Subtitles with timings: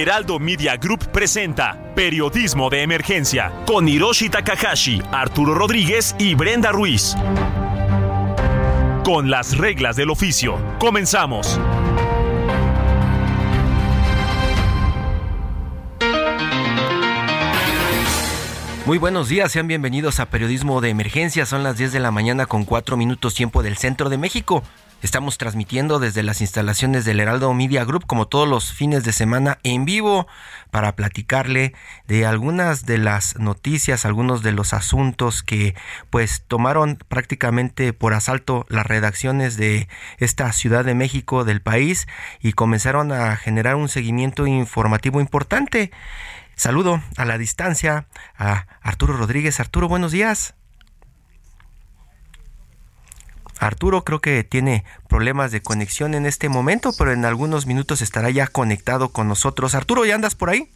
[0.00, 7.14] Heraldo Media Group presenta Periodismo de Emergencia con Hiroshi Takahashi, Arturo Rodríguez y Brenda Ruiz.
[9.04, 10.56] Con las reglas del oficio.
[10.78, 11.60] Comenzamos.
[18.86, 21.44] Muy buenos días, sean bienvenidos a Periodismo de Emergencia.
[21.44, 24.64] Son las 10 de la mañana con 4 minutos tiempo del centro de México.
[25.02, 29.58] Estamos transmitiendo desde las instalaciones del Heraldo Media Group como todos los fines de semana
[29.64, 30.28] en vivo
[30.70, 31.74] para platicarle
[32.06, 35.74] de algunas de las noticias, algunos de los asuntos que
[36.10, 42.06] pues tomaron prácticamente por asalto las redacciones de esta Ciudad de México del país
[42.40, 45.90] y comenzaron a generar un seguimiento informativo importante.
[46.54, 49.58] Saludo a la distancia a Arturo Rodríguez.
[49.58, 50.54] Arturo, buenos días.
[53.62, 58.28] Arturo creo que tiene problemas de conexión en este momento, pero en algunos minutos estará
[58.30, 59.74] ya conectado con nosotros.
[59.74, 60.68] Arturo, ¿ya andas por ahí?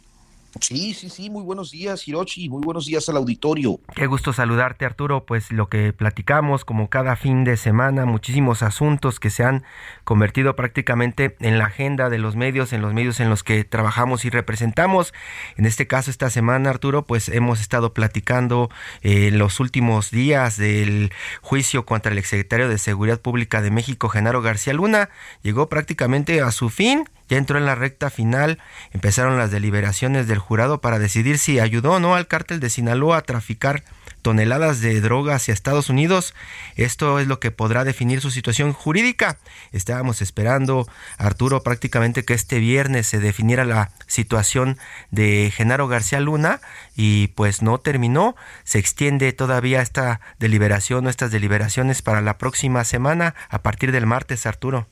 [0.61, 3.79] Sí, sí, sí, muy buenos días, Hirochi, muy buenos días al auditorio.
[3.95, 5.25] Qué gusto saludarte, Arturo.
[5.25, 9.63] Pues lo que platicamos, como cada fin de semana, muchísimos asuntos que se han
[10.03, 14.25] convertido prácticamente en la agenda de los medios, en los medios en los que trabajamos
[14.25, 15.13] y representamos.
[15.55, 18.69] En este caso, esta semana, Arturo, pues hemos estado platicando
[19.01, 21.11] en eh, los últimos días del
[21.41, 25.09] juicio contra el exsecretario de Seguridad Pública de México, Genaro García Luna.
[25.41, 28.59] Llegó prácticamente a su fin ya entró en la recta final,
[28.91, 33.17] empezaron las deliberaciones del jurado para decidir si ayudó o no al cártel de Sinaloa
[33.17, 33.83] a traficar
[34.21, 36.33] toneladas de droga hacia Estados Unidos.
[36.75, 39.37] Esto es lo que podrá definir su situación jurídica.
[39.71, 40.87] Estábamos esperando,
[41.17, 44.77] Arturo, prácticamente que este viernes se definiera la situación
[45.11, 46.59] de Genaro García Luna
[46.95, 48.35] y pues no terminó.
[48.63, 54.05] Se extiende todavía esta deliberación o estas deliberaciones para la próxima semana a partir del
[54.05, 54.87] martes, Arturo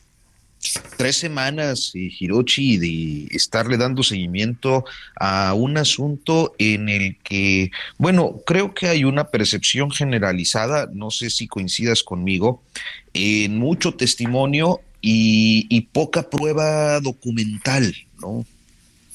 [0.97, 4.85] tres semanas, eh, Hirochi, de estarle dando seguimiento
[5.19, 11.29] a un asunto en el que, bueno, creo que hay una percepción generalizada, no sé
[11.29, 12.63] si coincidas conmigo,
[13.13, 18.45] en mucho testimonio y, y poca prueba documental, ¿no?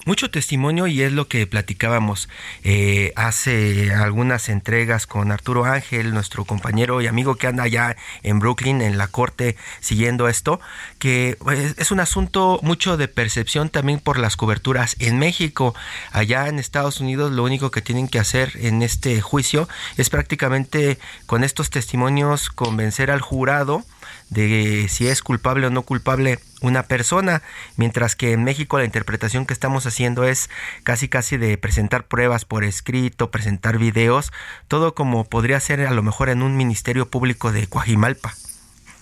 [0.07, 2.31] Mucho testimonio y es lo que platicábamos
[2.65, 8.39] eh, hace algunas entregas con Arturo Ángel, nuestro compañero y amigo que anda allá en
[8.39, 10.59] Brooklyn, en la corte, siguiendo esto,
[10.99, 15.75] que pues, es un asunto mucho de percepción también por las coberturas en México.
[16.13, 19.69] Allá en Estados Unidos lo único que tienen que hacer en este juicio
[19.99, 23.85] es prácticamente con estos testimonios convencer al jurado
[24.31, 27.43] de si es culpable o no culpable una persona,
[27.77, 30.51] mientras que en México la interpretación que estamos haciendo es
[30.85, 34.33] casi casi de presentar pruebas por escrito, presentar videos,
[34.69, 38.35] todo como podría ser a lo mejor en un ministerio público de Coajimalpa.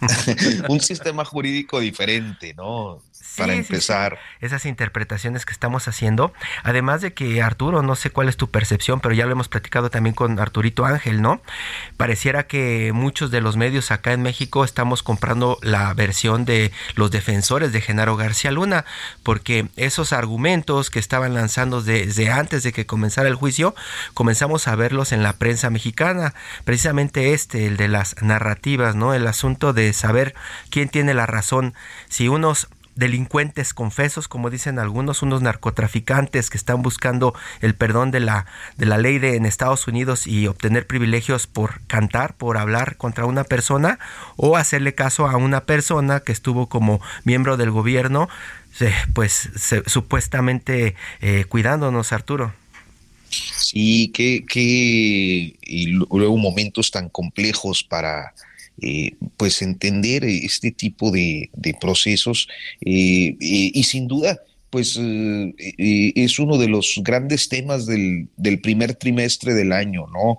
[0.69, 3.03] un sistema jurídico diferente, ¿no?
[3.37, 4.19] Para empezar.
[4.41, 6.33] Esas interpretaciones que estamos haciendo.
[6.63, 9.91] Además de que Arturo, no sé cuál es tu percepción, pero ya lo hemos platicado
[9.91, 11.41] también con Arturito Ángel, ¿no?
[11.97, 17.11] Pareciera que muchos de los medios acá en México estamos comprando la versión de los
[17.11, 18.85] defensores de Genaro García Luna,
[19.23, 23.75] porque esos argumentos que estaban lanzando desde antes de que comenzara el juicio,
[24.15, 26.35] comenzamos a verlos en la prensa mexicana.
[26.65, 29.15] Precisamente este, el de las narrativas, ¿no?
[29.15, 30.35] El asunto de saber
[30.71, 31.75] quién tiene la razón.
[32.09, 38.19] Si unos delincuentes confesos, como dicen algunos, unos narcotraficantes que están buscando el perdón de
[38.19, 42.97] la, de la ley de, en Estados Unidos y obtener privilegios por cantar, por hablar
[42.97, 44.01] contra una persona,
[44.37, 48.29] o hacerle caso a una persona que estuvo como miembro del gobierno,
[49.15, 49.49] pues
[49.87, 52.53] supuestamente eh, cuidándonos, Arturo.
[53.31, 58.35] Sí, que, que y luego momentos tan complejos para
[58.81, 62.47] eh, pues entender este tipo de, procesos
[62.81, 64.41] eh, eh, y sin duda
[64.71, 68.29] pues es uno de los grandes temas del,
[68.63, 70.39] primer trimestre del año, ¿no?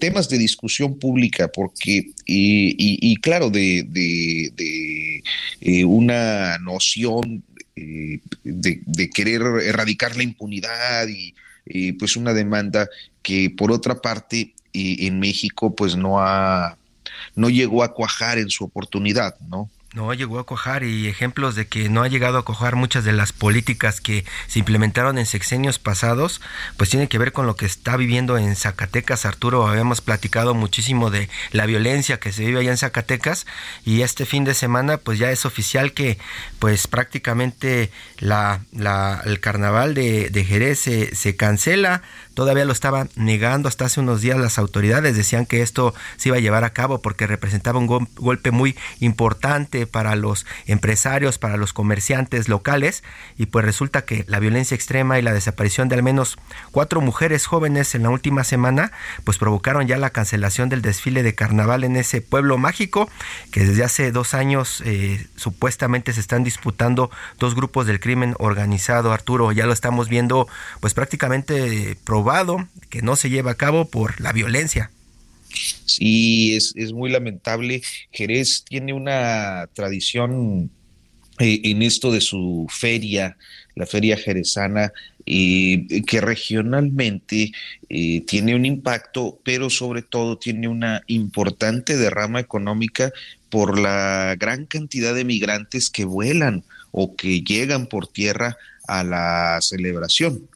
[0.00, 7.44] temas de discusión pública, porque, y, claro, de, de una noción
[7.76, 12.88] de, de, querer erradicar la impunidad y pues una demanda
[13.22, 16.77] que por otra parte en México pues no ha
[17.34, 19.70] no llegó a cuajar en su oportunidad, ¿no?
[19.94, 23.12] No llegó a cojar y ejemplos de que no ha llegado a cojar muchas de
[23.12, 26.42] las políticas que se implementaron en sexenios pasados,
[26.76, 29.24] pues tiene que ver con lo que está viviendo en Zacatecas.
[29.24, 33.46] Arturo, habíamos platicado muchísimo de la violencia que se vive allá en Zacatecas
[33.82, 36.18] y este fin de semana pues ya es oficial que
[36.58, 42.02] pues prácticamente la, la el carnaval de, de Jerez se, se cancela
[42.38, 45.16] Todavía lo estaban negando hasta hace unos días las autoridades.
[45.16, 49.88] Decían que esto se iba a llevar a cabo porque representaba un golpe muy importante
[49.88, 53.02] para los empresarios, para los comerciantes locales.
[53.38, 56.38] Y pues resulta que la violencia extrema y la desaparición de al menos
[56.70, 58.92] cuatro mujeres jóvenes en la última semana,
[59.24, 63.10] pues provocaron ya la cancelación del desfile de carnaval en ese pueblo mágico
[63.50, 69.12] que desde hace dos años eh, supuestamente se están disputando dos grupos del crimen organizado.
[69.12, 70.46] Arturo, ya lo estamos viendo
[70.78, 72.27] pues prácticamente probado
[72.90, 74.90] que no se lleva a cabo por la violencia.
[75.84, 77.82] Sí, es, muy lamentable.
[78.12, 80.70] Jerez tiene una tradición
[81.38, 83.36] eh, en esto de su feria,
[83.74, 84.92] la feria jerezana,
[85.26, 87.52] eh, que regionalmente
[87.88, 93.12] eh, tiene un impacto, pero sobre todo tiene una importante derrama económica
[93.50, 99.58] por la gran cantidad de migrantes que vuelan o que llegan por tierra a la
[99.60, 100.48] celebración.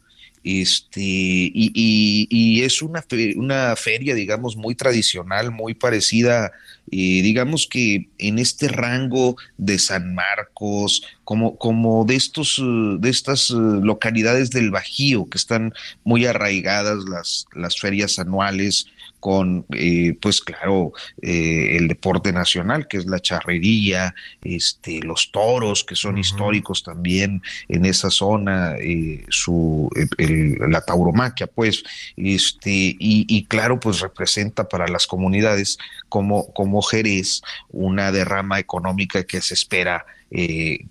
[0.44, 3.04] Este, y, es una,
[3.36, 6.52] una feria, digamos, muy tradicional, muy parecida,
[6.90, 12.60] eh, digamos que en este rango de San Marcos, como, como de estos,
[12.98, 15.72] de estas eh, localidades del Bajío que están
[16.04, 18.86] muy arraigadas las, las ferias anuales,
[19.22, 20.92] con, eh, pues claro,
[21.22, 27.40] eh, el deporte nacional, que es la charrería, este, los toros, que son históricos también
[27.68, 29.88] en esa zona, eh, su,
[30.18, 31.84] la tauromaquia, pues,
[32.16, 35.78] este, y, claro, pues representa para las comunidades
[36.08, 40.04] como, como Jerez una derrama económica que se espera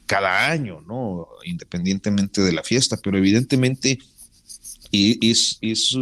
[0.06, 1.28] cada año, ¿no?
[1.44, 4.00] Independientemente de la fiesta, pero evidentemente
[4.94, 5.98] es, es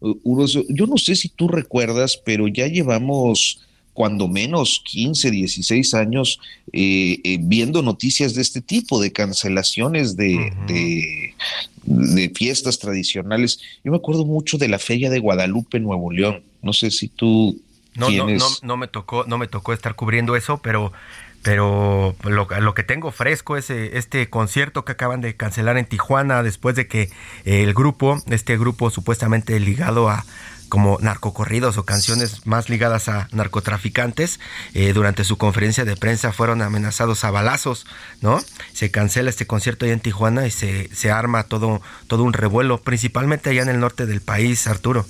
[0.00, 3.60] yo no sé si tú recuerdas, pero ya llevamos
[3.92, 6.40] cuando menos 15, 16 años
[6.72, 13.60] eh, eh, viendo noticias de este tipo, de cancelaciones de, de, fiestas tradicionales.
[13.84, 16.42] Yo me acuerdo mucho de la Feria de Guadalupe, Nuevo León.
[16.62, 17.60] No sé si tú...
[17.94, 20.92] No, no, no, no, me tocó, no me tocó estar cubriendo eso, pero
[21.42, 26.42] pero lo, que tengo fresco es eh, este concierto que acaban de cancelar en Tijuana
[26.42, 27.10] después de que
[27.44, 30.24] el grupo, este grupo supuestamente ligado a
[30.68, 34.38] como narcocorridos o canciones más ligadas a narcotraficantes,
[34.72, 37.86] eh, durante su conferencia de prensa fueron amenazados a balazos,
[38.22, 38.40] ¿no?
[38.72, 42.80] Se cancela este concierto allá en Tijuana y se, se arma todo, todo un revuelo,
[42.80, 45.04] principalmente allá en el norte del país, Arturo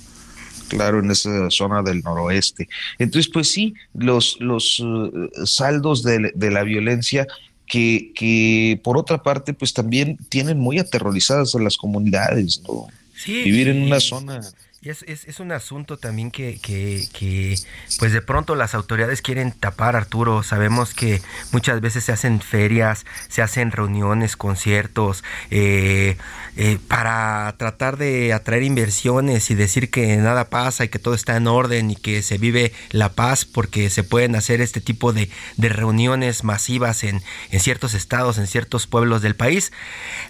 [0.71, 2.69] claro, en esa zona del noroeste.
[2.97, 7.27] Entonces, pues sí, los, los eh, saldos de, la violencia
[7.67, 12.87] que, que, por otra parte, pues también tienen muy aterrorizadas a las comunidades, ¿no?
[13.15, 14.41] Sí, Vivir en una zona
[14.83, 17.55] y es, es, es, un asunto también que, que, que,
[17.99, 20.41] pues de pronto las autoridades quieren tapar, Arturo.
[20.41, 26.17] Sabemos que muchas veces se hacen ferias, se hacen reuniones, conciertos, eh,
[26.57, 31.37] eh, para tratar de atraer inversiones y decir que nada pasa y que todo está
[31.37, 35.29] en orden y que se vive la paz porque se pueden hacer este tipo de,
[35.57, 39.71] de reuniones masivas en, en ciertos estados, en ciertos pueblos del país.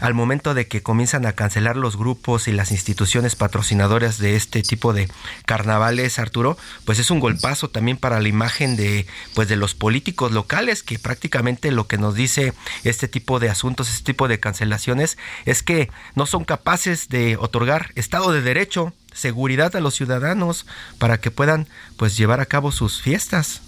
[0.01, 4.63] Al momento de que comienzan a cancelar los grupos y las instituciones patrocinadoras de este
[4.63, 5.07] tipo de
[5.45, 10.31] carnavales, Arturo, pues es un golpazo también para la imagen de pues de los políticos
[10.31, 15.17] locales que prácticamente lo que nos dice este tipo de asuntos, este tipo de cancelaciones
[15.45, 20.65] es que no son capaces de otorgar estado de derecho, seguridad a los ciudadanos
[20.97, 21.67] para que puedan
[21.97, 23.61] pues llevar a cabo sus fiestas.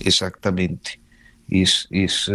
[0.00, 1.00] Exactamente.
[1.48, 2.30] Es, es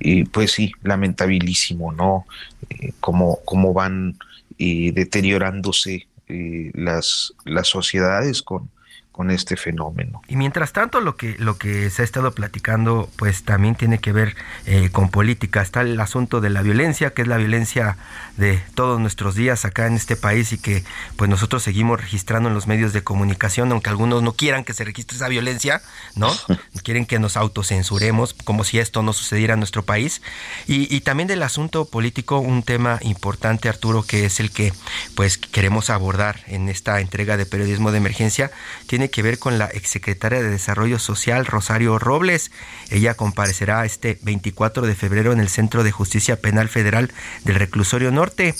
[0.00, 2.26] eh, pues sí, lamentabilísimo, ¿no?
[2.70, 4.16] Eh, cómo, cómo van
[4.58, 8.70] eh, deteriorándose eh, las, las sociedades con,
[9.18, 10.22] con este fenómeno.
[10.28, 14.12] Y mientras tanto, lo que, lo que se ha estado platicando, pues también tiene que
[14.12, 15.60] ver eh, con política.
[15.60, 17.96] Está el asunto de la violencia, que es la violencia
[18.36, 20.84] de todos nuestros días acá en este país y que
[21.16, 24.84] pues nosotros seguimos registrando en los medios de comunicación, aunque algunos no quieran que se
[24.84, 25.82] registre esa violencia,
[26.14, 26.30] ¿no?
[26.84, 30.22] Quieren que nos autocensuremos, como si esto no sucediera en nuestro país.
[30.68, 34.72] Y, y también del asunto político, un tema importante, Arturo, que es el que
[35.16, 38.52] pues queremos abordar en esta entrega de periodismo de emergencia,
[38.86, 42.50] tiene que ver con la exsecretaria de Desarrollo Social, Rosario Robles.
[42.90, 47.12] Ella comparecerá este 24 de febrero en el Centro de Justicia Penal Federal
[47.44, 48.54] del Reclusorio Norte.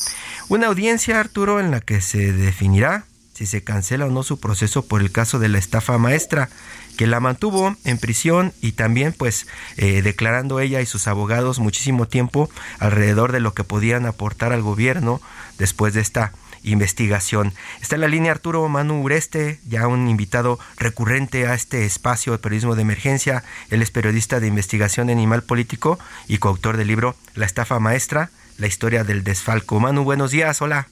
[0.49, 3.05] Una audiencia, Arturo, en la que se definirá
[3.39, 6.49] si se cancela o no su proceso por el caso de la estafa maestra
[6.97, 12.09] que la mantuvo en prisión y también pues eh, declarando ella y sus abogados muchísimo
[12.09, 12.51] tiempo
[12.81, 15.21] alrededor de lo que podían aportar al gobierno
[15.57, 16.33] después de esta
[16.71, 17.53] investigación.
[17.81, 22.39] Está en la línea Arturo Manu Ureste, ya un invitado recurrente a este espacio de
[22.39, 23.45] periodismo de emergencia.
[23.71, 25.99] Él es periodista de investigación animal político
[26.29, 29.81] y coautor del libro La estafa maestra, la historia del desfalco.
[29.81, 30.89] Manu, buenos días, hola.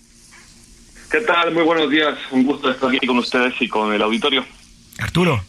[1.10, 1.54] ¿Qué tal?
[1.54, 2.18] Muy buenos días.
[2.30, 4.44] Un gusto estar aquí con ustedes y con el auditorio.
[4.98, 5.42] Arturo.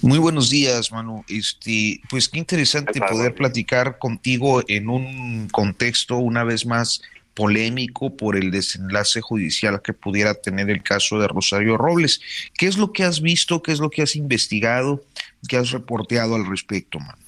[0.00, 1.24] Muy buenos días, Manu.
[1.28, 7.02] Este, pues qué interesante poder platicar contigo en un contexto una vez más
[7.34, 12.20] polémico por el desenlace judicial que pudiera tener el caso de Rosario Robles.
[12.56, 13.62] ¿Qué es lo que has visto?
[13.62, 15.02] ¿Qué es lo que has investigado?
[15.48, 17.22] ¿Qué has reporteado al respecto, Manu?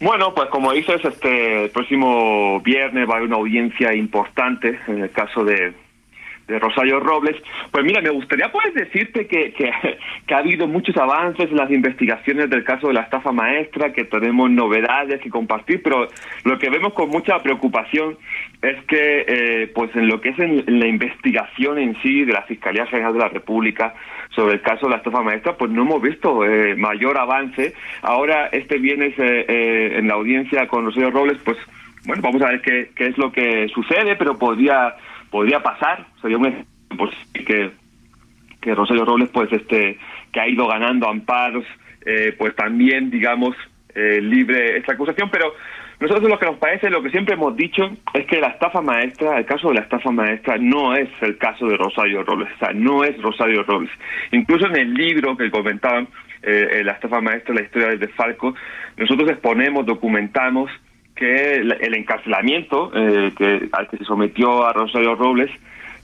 [0.00, 5.02] Bueno, pues como dices, este el próximo viernes va a haber una audiencia importante en
[5.02, 5.74] el caso de,
[6.48, 7.36] de Rosario Robles.
[7.70, 9.52] Pues mira, me gustaría pues decirte que,
[10.26, 14.04] que, ha habido muchos avances en las investigaciones del caso de la estafa maestra, que
[14.04, 16.08] tenemos novedades que compartir, pero
[16.44, 18.16] lo que vemos con mucha preocupación
[18.62, 22.42] es que eh, pues en lo que es en, la investigación en sí de la
[22.42, 23.94] Fiscalía General de la República
[24.30, 27.74] sobre el caso de la estafa maestra, pues no hemos visto eh, mayor avance.
[28.02, 31.58] Ahora, este viernes eh, en la audiencia con Rosario Robles, pues
[32.06, 34.94] bueno, vamos a ver qué, qué es lo que sucede, pero podría
[35.30, 36.66] podría pasar, sería un
[36.96, 37.70] pues, que,
[38.60, 39.98] que Rosario Robles, pues, este,
[40.32, 41.64] que ha ido ganando amparos,
[42.04, 43.56] eh, pues también, digamos,
[43.94, 45.52] eh, libre esta acusación, pero
[46.00, 49.38] nosotros lo que nos parece, lo que siempre hemos dicho, es que la estafa maestra,
[49.38, 52.72] el caso de la estafa maestra, no es el caso de Rosario Robles, o sea,
[52.72, 53.90] no es Rosario Robles.
[54.30, 56.08] Incluso en el libro que comentaban,
[56.42, 58.54] eh, la estafa maestra, la historia de Falco,
[58.96, 60.70] nosotros exponemos, documentamos
[61.18, 65.50] que el, encarcelamiento eh, que, al que se sometió a Rosario Robles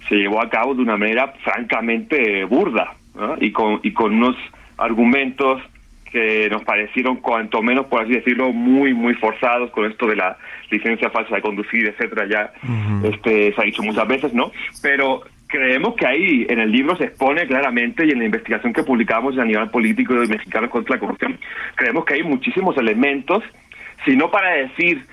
[0.08, 2.94] se llevó a cabo de una manera francamente burda
[3.40, 4.36] y, con, y con unos
[4.76, 5.62] argumentos
[6.10, 10.36] que nos parecieron cuanto menos, por así decirlo, muy, muy forzados con esto de la
[10.70, 12.52] licencia falsa de conducir, etcétera, ya
[13.02, 14.52] este, se ha dicho muchas veces, ¿no?
[14.80, 18.82] Pero creemos que ahí en el libro se expone claramente y en la investigación que
[18.82, 21.38] publicamos a nivel político de mexicanos contra la corrupción,
[21.74, 23.42] creemos que hay muchísimos elementos
[24.04, 25.04] sino para decir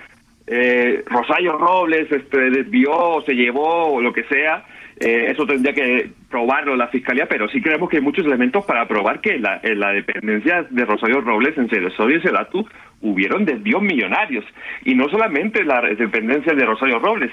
[0.46, 4.64] eh, Rosario Robles este, desvió, se llevó o lo que sea,
[5.00, 8.86] eh, eso tendría que probarlo la fiscalía, pero sí creemos que hay muchos elementos para
[8.86, 12.68] probar que la, en la dependencia de Rosario Robles en Ceresorio y Celatu
[13.00, 14.44] hubieron desvíos millonarios,
[14.84, 17.32] y no solamente la dependencia de Rosario Robles,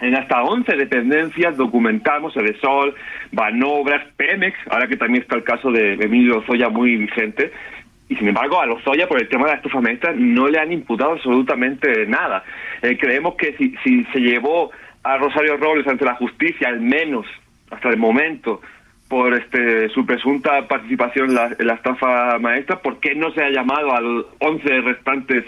[0.00, 2.94] en hasta 11 dependencias documentamos Edesol,
[3.30, 7.52] Banobras, Pemex, ahora que también está el caso de Emilio Zoya muy vigente,
[8.08, 10.72] y sin embargo a Lozoya por el tema de la estufa maestra no le han
[10.72, 12.44] imputado absolutamente nada.
[12.82, 14.70] Eh, creemos que si, si se llevó
[15.02, 17.26] a Rosario Robles ante la justicia, al menos
[17.70, 18.60] hasta el momento,
[19.08, 23.50] por este su presunta participación en la, la, estafa maestra, ¿por qué no se ha
[23.50, 25.44] llamado a los 11 restantes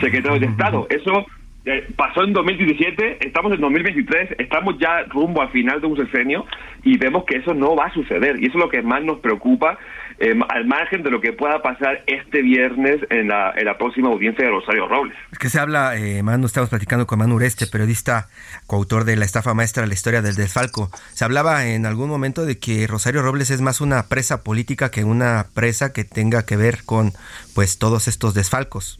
[0.00, 0.86] secretarios de Estado?
[0.90, 1.26] Eso
[1.68, 6.46] eh, pasó en 2017, estamos en 2023, estamos ya rumbo al final de un sexenio
[6.84, 8.40] y vemos que eso no va a suceder.
[8.40, 9.76] Y eso es lo que más nos preocupa
[10.18, 14.08] eh, al margen de lo que pueda pasar este viernes en la, en la próxima
[14.08, 15.16] audiencia de Rosario Robles.
[15.32, 18.28] Es que se habla, eh, Manu, estamos platicando con Manu Ureste, periodista,
[18.66, 20.90] coautor de La estafa maestra, la historia del desfalco.
[21.12, 25.04] Se hablaba en algún momento de que Rosario Robles es más una presa política que
[25.04, 27.12] una presa que tenga que ver con
[27.54, 28.98] pues todos estos desfalcos.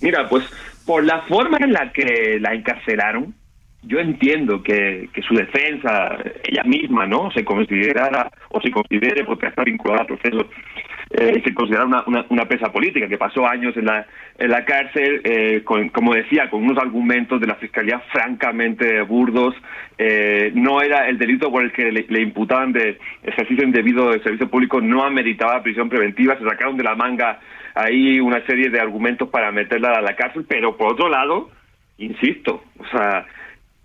[0.00, 0.44] Mira, pues
[0.84, 3.34] por la forma en la que la encarcelaron,
[3.82, 7.30] yo entiendo que, que su defensa, ella misma, ¿no?
[7.32, 10.48] Se considerara o se considere, porque está vinculada al proceso,
[11.10, 14.06] eh, se considera una, una, presa política que pasó años en la,
[14.38, 19.54] en la cárcel, eh, con, como decía, con unos argumentos de la fiscalía francamente burdos.
[19.98, 24.48] Eh, no era el delito por el que le, imputaban de ejercicio indebido de servicio
[24.48, 27.40] público, no ameritaba prisión preventiva, se sacaron de la manga
[27.74, 31.50] ahí una serie de argumentos para meterla a la cárcel, pero por otro lado,
[31.98, 33.26] insisto, o sea,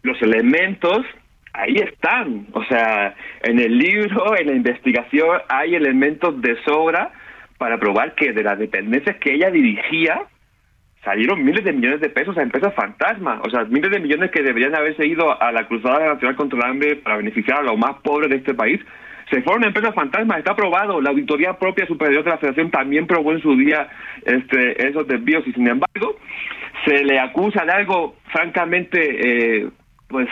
[0.08, 1.06] los elementos
[1.54, 2.48] ahí están.
[2.54, 7.12] O sea, en el libro, en la investigación, hay elementos de sobra
[7.58, 10.22] para probar que de las dependencias que ella dirigía
[11.04, 13.40] salieron miles de millones de pesos a empresas fantasmas.
[13.46, 16.66] O sea, miles de millones que deberían haberse ido a la Cruzada Nacional contra el
[16.66, 18.80] Hambre para beneficiar a los más pobres de este país.
[19.32, 21.02] Se fueron empresas fantasmas, está probado.
[21.02, 23.90] La auditoría propia superior de la Federación también probó en su día
[24.26, 26.18] este, esos desvíos y sin embargo
[26.86, 29.00] se le acusa de algo francamente
[29.60, 29.70] eh,
[30.08, 30.28] pues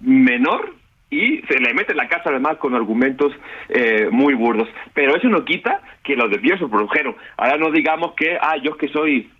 [0.00, 0.74] menor
[1.10, 3.32] y se le mete en la casa además con argumentos
[3.68, 4.68] eh, muy burdos.
[4.92, 7.16] Pero eso no quita que los desvíos se produjeron.
[7.36, 9.30] Ahora no digamos que, ah, yo es que soy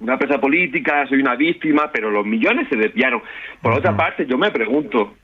[0.00, 3.22] una empresa política, soy una víctima, pero los millones se desviaron.
[3.60, 5.14] Por otra parte, yo me pregunto,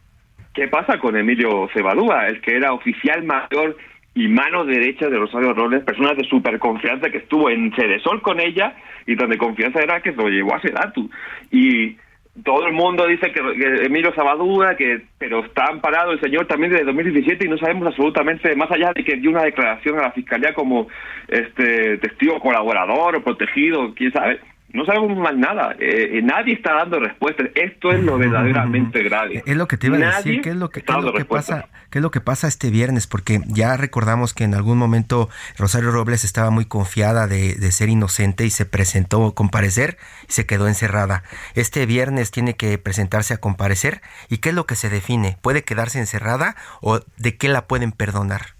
[0.54, 3.76] ¿qué pasa con Emilio Cebadúa, el que era oficial mayor
[4.14, 8.40] y mano derecha de Rosario Robles, personas de super confianza que estuvo en Cedesol con
[8.40, 8.74] ella
[9.06, 11.10] y donde confianza era que lo llevó a Sedatu.
[11.50, 11.96] Y
[12.44, 13.40] todo el mundo dice que,
[13.84, 18.54] Emilio Sabadura, que pero está amparado el señor también desde 2017 y no sabemos absolutamente,
[18.54, 20.88] más allá de que dio una declaración a la fiscalía como
[21.28, 25.74] este testigo colaborador o protegido, quién sabe no sabemos más nada.
[25.78, 27.48] Eh, eh, nadie está dando respuestas.
[27.54, 29.42] Esto es lo verdaderamente grave.
[29.46, 30.42] Es lo que te iba a decir.
[30.42, 31.68] ¿Qué es lo que, pasa?
[31.90, 33.06] ¿Qué es lo que pasa este viernes?
[33.06, 37.88] Porque ya recordamos que en algún momento Rosario Robles estaba muy confiada de, de ser
[37.88, 39.96] inocente y se presentó a comparecer
[40.28, 41.22] y se quedó encerrada.
[41.54, 44.02] Este viernes tiene que presentarse a comparecer.
[44.28, 45.38] ¿Y qué es lo que se define?
[45.40, 48.57] ¿Puede quedarse encerrada o de qué la pueden perdonar?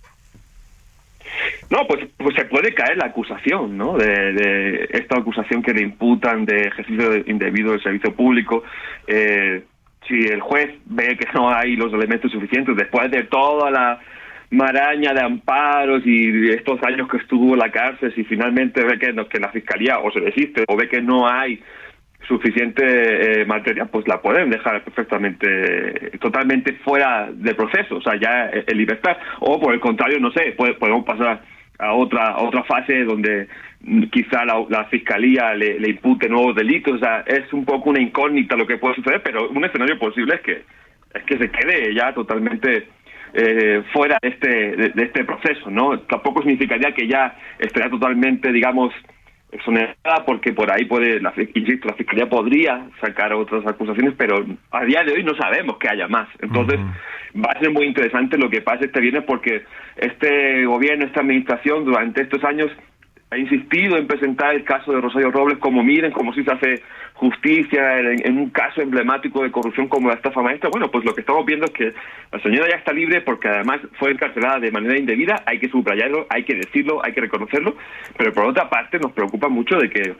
[1.70, 3.96] No, pues, pues se puede caer la acusación, ¿no?
[3.98, 8.64] De, esta acusación que le imputan de ejercicio indebido del servicio público.
[9.06, 9.64] Eh,
[10.06, 14.00] si el juez ve que no hay los elementos suficientes después de toda la
[14.50, 19.14] maraña de amparos y estos años que estuvo en la cárcel, si finalmente ve que,
[19.28, 21.62] que la fiscalía o se desiste o ve que no hay
[22.26, 28.50] suficiente eh, materia, pues la pueden dejar perfectamente, totalmente fuera del proceso, o sea, ya
[28.50, 29.16] en libertad.
[29.40, 31.42] O por el contrario, no sé, podemos pasar
[31.78, 33.48] a otra otra fase donde
[34.10, 38.56] quizá la, fiscalía le, le, impute nuevos delitos, o sea, es un poco una incógnita
[38.56, 40.64] lo que puede suceder, pero un escenario posible es que
[41.14, 42.88] es que se quede ya totalmente
[43.34, 46.00] eh, fuera de este de, este proceso, ¿no?
[46.00, 48.92] Tampoco significaría que ya estaría totalmente, digamos,
[49.50, 54.84] exonerada porque por ahí puede, la, insisto, la fiscalía podría sacar otras acusaciones, pero a
[54.84, 56.28] día de hoy no sabemos que haya más.
[56.40, 56.78] Entonces,
[57.34, 59.64] va a ser muy interesante lo que pase este viernes porque
[59.96, 62.70] este gobierno, esta administración durante estos años
[63.30, 66.82] ha insistido en presentar el caso de Rosario Robles como miren, como si se hace
[67.14, 70.70] justicia en, un caso emblemático de corrupción como la estafa maestra.
[70.70, 71.92] Bueno, pues lo que estamos viendo es que
[72.32, 76.26] la señora ya está libre porque además fue encarcelada de manera indebida, hay que subrayarlo,
[76.30, 77.76] hay que decirlo, hay que reconocerlo,
[78.16, 80.14] pero por otra parte nos preocupa mucho de que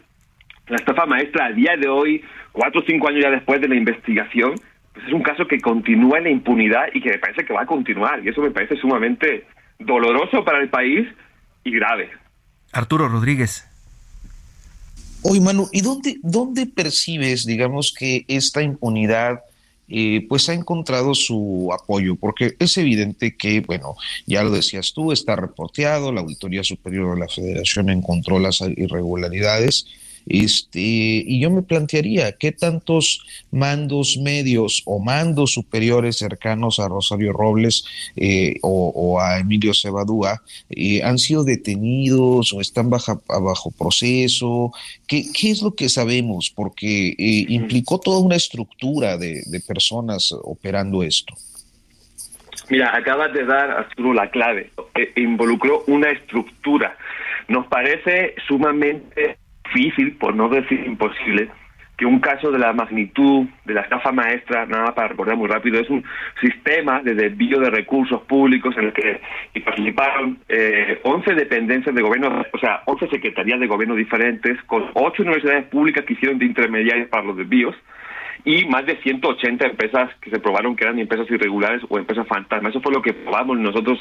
[0.69, 3.77] la estafa maestra a día de hoy, cuatro o cinco años ya después de la
[3.77, 4.55] investigación,
[4.93, 7.63] pues es un caso que continúa en la impunidad y que me parece que va
[7.63, 9.47] a continuar, y eso me parece sumamente
[9.79, 11.09] doloroso para el país
[11.65, 12.11] y grave.
[12.73, 13.65] Arturo Rodríguez.
[15.23, 19.41] Oye, Manu, ¿y dónde, dónde percibes, digamos, que esta impunidad
[19.89, 22.15] eh, pues ha encontrado su apoyo?
[22.17, 27.21] Porque es evidente que, bueno, ya lo decías tú, está reporteado, la Auditoría Superior de
[27.21, 29.87] la Federación encontró las irregularidades,
[30.29, 37.33] este, y yo me plantearía qué tantos mandos medios o mandos superiores cercanos a Rosario
[37.33, 44.71] Robles eh, o, a Emilio Cebadúa eh, han sido detenidos o están bajo, bajo proceso.
[45.07, 46.53] ¿Qué, ¿Qué, es lo que sabemos?
[46.55, 51.35] Porque eh, implicó toda una estructura de, personas operando esto.
[52.71, 54.71] Mira, acabas de dar, Arturo, la clave.
[55.17, 56.97] involucró una estructura.
[57.49, 59.39] Nos parece sumamente
[59.75, 61.49] difícil, por no decir imposible,
[61.99, 65.81] que un caso de la magnitud de la estafa maestra, nada para recordar muy rápido,
[65.81, 66.05] es un
[66.41, 69.21] sistema de desvío de recursos públicos en el que
[69.65, 75.23] participaron eh, 11 dependencias de gobierno, o sea, 11 secretarías de gobierno diferentes, con 8
[75.25, 77.75] universidades públicas que hicieron de intermediarios para los desvíos,
[78.49, 82.71] y más de 180 empresas que se probaron que eran empresas irregulares o empresas fantasmas.
[82.71, 83.99] Eso fue lo que probamos nosotros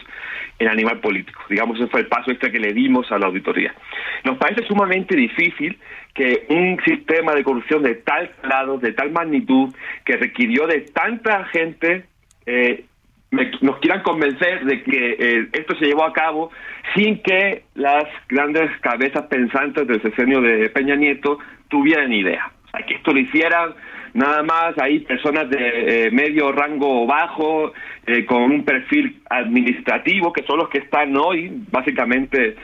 [0.57, 1.41] en Animal Político.
[1.49, 3.75] Digamos, ese fue el paso extra que le dimos a la auditoría.
[4.23, 5.77] Nos parece sumamente difícil
[6.13, 11.43] que un sistema de corrupción de tal grado, de tal magnitud, que requirió de tanta
[11.47, 12.05] gente,
[12.45, 12.85] eh,
[13.31, 16.51] nos quieran convencer de que eh, esto se llevó a cabo
[16.95, 22.49] sin que las grandes cabezas pensantes del sexenio de Peña Nieto tuvieran idea.
[22.63, 23.75] O sea, que esto lo hicieran
[24.13, 27.73] nada más hay personas de eh, medio rango bajo,
[28.05, 32.55] eh, con un perfil administrativo, que son los que están hoy, básicamente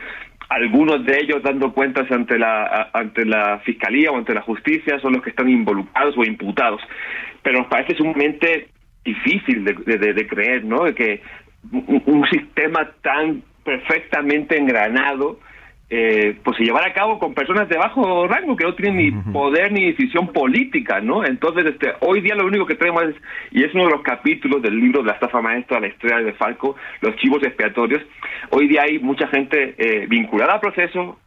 [0.49, 5.13] algunos de ellos dando cuentas ante la ante la fiscalía o ante la justicia son
[5.13, 6.81] los que están involucrados o imputados.
[7.41, 8.67] Pero nos parece sumamente
[9.03, 11.21] difícil de, creer no de que
[11.71, 15.39] un, sistema tan perfectamente engranado
[15.95, 19.11] eh, pues se llevará a cabo con personas de bajo rango que no tienen ni
[19.31, 21.23] poder ni decisión política, ¿no?
[21.23, 23.15] Entonces, este, hoy día lo único que tenemos es,
[23.51, 26.33] y es uno de los capítulos del libro de la estafa maestra, la historia de
[26.33, 28.01] Falco, los chivos expiatorios,
[28.49, 31.19] hoy día hay mucha gente eh, vinculada al proceso,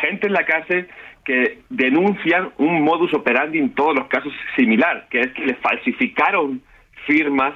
[0.00, 0.88] gente en la cárcel
[1.26, 6.62] que denuncian un modus operandi en todos los casos similar, que es que le falsificaron
[7.06, 7.52] firmas,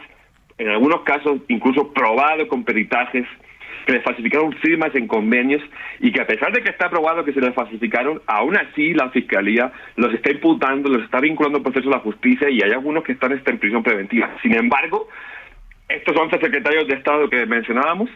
[0.59, 3.27] en algunos casos incluso probado con peritajes,
[3.85, 5.63] que les falsificaron firmas en convenios
[6.01, 9.11] y que a pesar de que está probado que se les falsificaron, aún así la
[9.11, 13.05] Fiscalía los está imputando, los está vinculando al proceso de la justicia y hay algunos
[13.05, 14.31] que están en prisión preventiva.
[14.43, 15.09] Sin embargo,
[15.89, 18.11] estos 11 secretarios de Estado que mencionábamos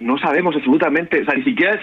[0.00, 1.78] no sabemos absolutamente, o sea, ni siquiera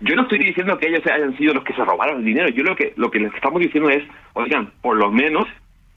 [0.00, 2.62] yo no estoy diciendo que ellos hayan sido los que se robaron el dinero, yo
[2.62, 4.04] lo que lo que les estamos diciendo es,
[4.34, 5.46] oigan, por lo menos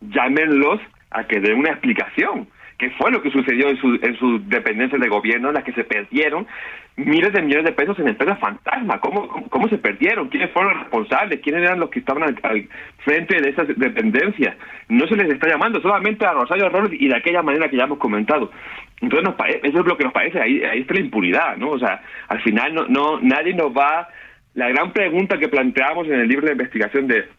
[0.02, 0.82] llámenlos
[1.12, 5.02] a que den una explicación qué fue lo que sucedió en, su, en sus dependencias
[5.02, 6.48] de gobierno, en las que se perdieron
[6.96, 9.00] miles de millones de pesos en empresas fantasma.
[9.00, 10.30] ¿Cómo, cómo, se perdieron?
[10.30, 11.40] ¿Quiénes fueron los responsables?
[11.42, 12.70] ¿Quiénes eran los que estaban al,
[13.04, 14.56] frente de esas dependencias?
[14.90, 17.84] No se les está llamando solamente a Rosario Robles y de aquella manera que ya
[17.84, 18.52] hemos comentado.
[19.00, 21.70] Entonces, nos eso es lo que nos parece, ahí, ahí está la impunidad, ¿no?
[21.70, 24.10] O sea, al final no, no nadie nos va...
[24.56, 27.30] La gran pregunta que planteamos en el libro de investigación de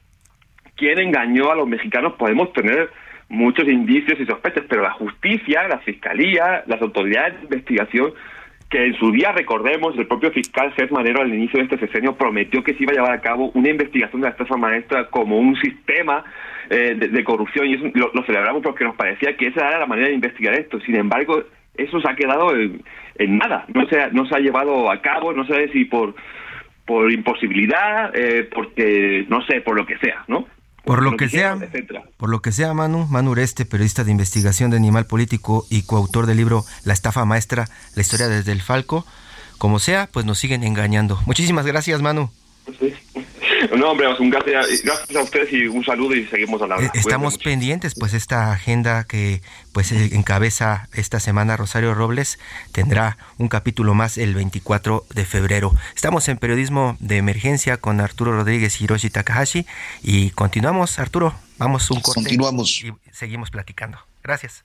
[0.77, 2.91] quién engañó a los mexicanos podemos tener
[3.29, 8.13] muchos indicios y sospechas, pero la justicia, la fiscalía, las autoridades de investigación,
[8.71, 12.17] que en su día, recordemos, el propio fiscal César Manero al inicio de este sexenio
[12.17, 15.39] prometió que se iba a llevar a cabo una investigación de la estafa maestra como
[15.39, 16.25] un sistema
[16.69, 20.09] eh, de, corrupción y eso lo, celebramos porque nos parecía que esa era la manera
[20.09, 20.79] de investigar esto.
[20.81, 21.45] Sin embargo,
[21.77, 22.83] eso se ha quedado en,
[23.39, 26.15] nada, no se, no se ha llevado a cabo, no sé si por
[26.85, 30.47] por imposibilidad, eh, porque no sé, por lo que sea, ¿no?
[30.89, 31.59] Por lo que sea,
[32.17, 36.25] por lo que sea, Manu, Manu Ureste, periodista de investigación de animal político y coautor
[36.25, 39.05] del libro La estafa maestra, la historia desde el Falco,
[39.59, 41.21] como sea, pues nos siguen engañando.
[41.27, 42.31] Muchísimas gracias, Manu.
[43.77, 46.85] No, hombre, un gracias, gracias a ustedes y un saludo y seguimos hablando.
[46.85, 52.39] Eh, estamos pendientes, pues esta agenda que pues eh, encabeza esta semana Rosario Robles
[52.73, 55.73] tendrá un capítulo más el 24 de febrero.
[55.95, 59.67] Estamos en periodismo de emergencia con Arturo Rodríguez y Hiroshi Takahashi
[60.03, 62.83] y continuamos, Arturo, vamos un corte continuamos.
[62.83, 63.99] y seguimos platicando.
[64.23, 64.65] Gracias.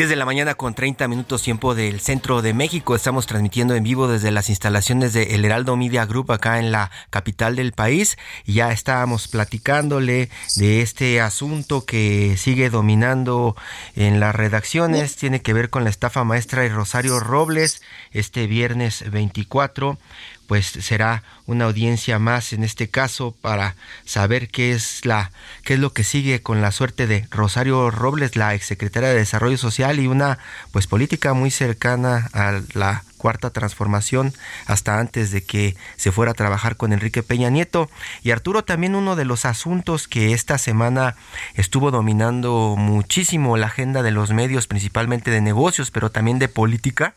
[0.00, 2.96] Desde la mañana con 30 minutos tiempo del centro de México.
[2.96, 6.90] Estamos transmitiendo en vivo desde las instalaciones de El Heraldo Media Group acá en la
[7.10, 8.16] capital del país.
[8.46, 13.56] Ya estábamos platicándole de este asunto que sigue dominando
[13.94, 15.16] en las redacciones.
[15.16, 19.98] Tiene que ver con la estafa maestra y Rosario Robles este viernes 24
[20.50, 25.30] pues será una audiencia más en este caso para saber qué es la
[25.62, 29.56] qué es lo que sigue con la suerte de Rosario Robles, la exsecretaria de Desarrollo
[29.56, 30.40] Social y una
[30.72, 34.34] pues política muy cercana a la cuarta transformación
[34.66, 37.88] hasta antes de que se fuera a trabajar con Enrique Peña Nieto.
[38.24, 41.14] Y Arturo, también uno de los asuntos que esta semana
[41.54, 47.14] estuvo dominando muchísimo la agenda de los medios, principalmente de negocios, pero también de política,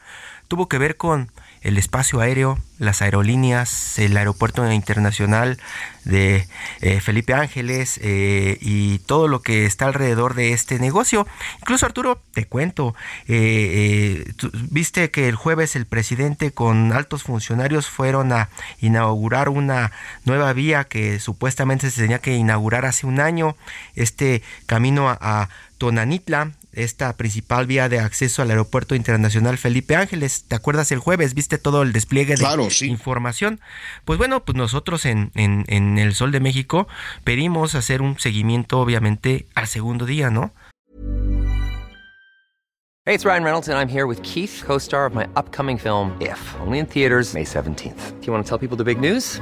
[0.48, 1.32] tuvo que ver con
[1.63, 5.58] el espacio aéreo, las aerolíneas, el aeropuerto internacional
[6.04, 6.47] de
[6.82, 11.26] eh, Felipe Ángeles eh, y todo lo que está alrededor de este negocio.
[11.62, 12.95] Incluso Arturo, te cuento,
[13.30, 14.34] eh,
[14.69, 18.49] viste que el jueves el presidente con altos funcionarios fueron a
[18.82, 19.93] inaugurar una
[20.26, 23.56] nueva vía que supuestamente se tenía que inaugurar hace un año,
[23.95, 25.47] este camino a
[25.78, 30.45] Tonanitla, esta principal vía de acceso al aeropuerto internacional Felipe Ángeles.
[30.47, 31.33] ¿Te acuerdas el jueves?
[31.33, 33.59] ¿Viste todo el despliegue de información?
[34.05, 36.88] Pues bueno, pues nosotros en, en, en El Sol de México
[37.23, 40.51] pedimos hacer un seguimiento obviamente al segundo día, ¿no?
[43.05, 46.39] Hey, it's Ryan Reynolds and I'm here with Keith, co-star of my upcoming film If,
[46.62, 48.21] only in theaters May 17th.
[48.21, 49.41] Do you want to tell people the big news?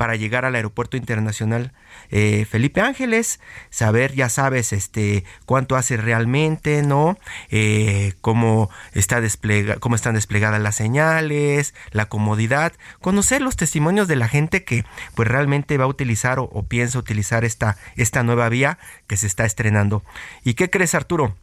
[0.00, 1.72] para llegar al aeropuerto internacional
[2.10, 7.18] eh, Felipe Ángeles, saber, ya sabes, este, cuánto hace realmente, ¿no?
[7.50, 14.16] Eh, cómo, está desplega, cómo están desplegadas las señales, la comodidad, conocer los testimonios de
[14.16, 18.48] la gente que pues realmente va a utilizar o, o piensa utilizar esta, esta nueva
[18.48, 20.02] vía que se está estrenando.
[20.44, 21.34] ¿Y qué crees, Arturo?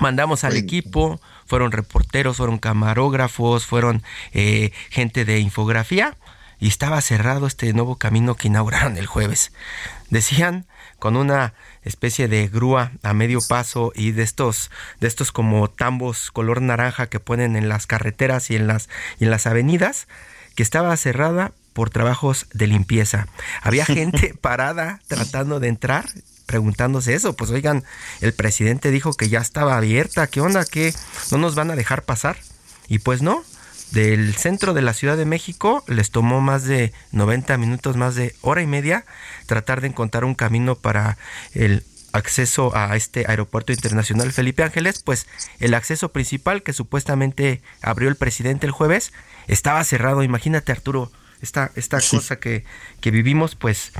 [0.00, 6.16] Mandamos al equipo, fueron reporteros, fueron camarógrafos, fueron eh, gente de infografía
[6.62, 9.50] y estaba cerrado este nuevo camino que inauguraron el jueves.
[10.10, 10.64] Decían
[11.00, 14.70] con una especie de grúa a medio paso y de estos
[15.00, 19.24] de estos como tambos color naranja que ponen en las carreteras y en las y
[19.24, 20.06] en las avenidas
[20.54, 23.26] que estaba cerrada por trabajos de limpieza.
[23.62, 26.10] Había gente parada tratando de entrar
[26.46, 27.34] preguntándose eso.
[27.34, 27.82] Pues oigan,
[28.20, 30.64] el presidente dijo que ya estaba abierta, ¿qué onda?
[30.64, 30.94] ¿Qué?
[31.32, 32.36] ¿No nos van a dejar pasar?
[32.86, 33.42] Y pues no,
[33.92, 38.34] del centro de la Ciudad de México les tomó más de 90 minutos, más de
[38.40, 39.04] hora y media,
[39.46, 41.18] tratar de encontrar un camino para
[41.54, 45.26] el acceso a este aeropuerto internacional Felipe Ángeles, pues
[45.60, 49.12] el acceso principal que supuestamente abrió el presidente el jueves
[49.46, 50.22] estaba cerrado.
[50.22, 52.64] Imagínate Arturo, esta, esta cosa que,
[53.00, 53.92] que vivimos, pues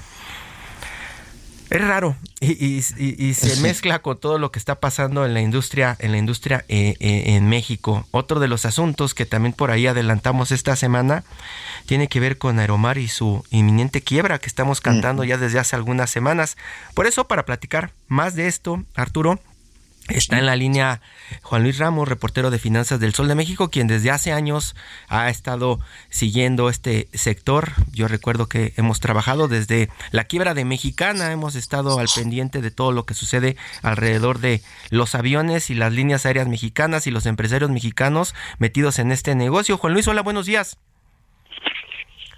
[1.73, 6.13] es raro y, se mezcla con todo lo que está pasando en la industria, en
[6.13, 8.07] la industria eh, eh, en México.
[8.11, 11.25] Otro de los asuntos que también por ahí adelantamos esta semana
[11.87, 15.77] tiene que ver con Aeromar y su inminente quiebra que estamos cantando ya desde hace
[15.77, 16.57] algunas semanas.
[16.95, 19.41] Por eso, para platicar más de esto, Arturo,
[20.09, 21.01] Está en la línea
[21.43, 24.75] Juan Luis Ramos, reportero de finanzas del Sol de México, quien desde hace años
[25.09, 25.79] ha estado
[26.11, 27.73] siguiendo este sector.
[27.93, 32.73] Yo recuerdo que hemos trabajado desde la quiebra de Mexicana, hemos estado al pendiente de
[32.73, 34.61] todo lo que sucede alrededor de
[34.91, 39.79] los aviones y las líneas aéreas mexicanas y los empresarios mexicanos metidos en este negocio.
[39.79, 40.79] Juan Luis, hola, buenos días.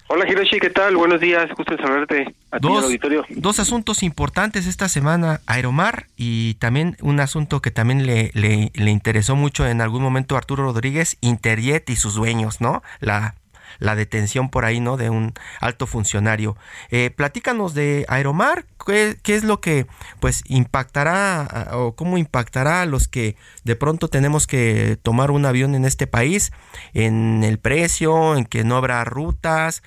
[0.07, 0.97] Hola Hiroshi, ¿qué tal?
[0.97, 3.25] Buenos días, gusto en saludarte a dos, auditorio.
[3.31, 9.35] Dos asuntos importantes esta semana, Aeromar y también un asunto que también le, le, interesó
[9.35, 12.83] mucho en algún momento a Arturo Rodríguez, Interjet y sus dueños, ¿no?
[13.01, 13.35] La,
[13.79, 14.97] la detención por ahí, ¿no?
[14.97, 16.57] De un alto funcionario.
[16.91, 19.87] Eh, platícanos de Aeromar, ¿qué, ¿qué, es lo que
[20.21, 25.75] pues impactará o cómo impactará a los que de pronto tenemos que tomar un avión
[25.75, 26.53] en este país,
[26.93, 29.83] en el precio, en que no habrá rutas,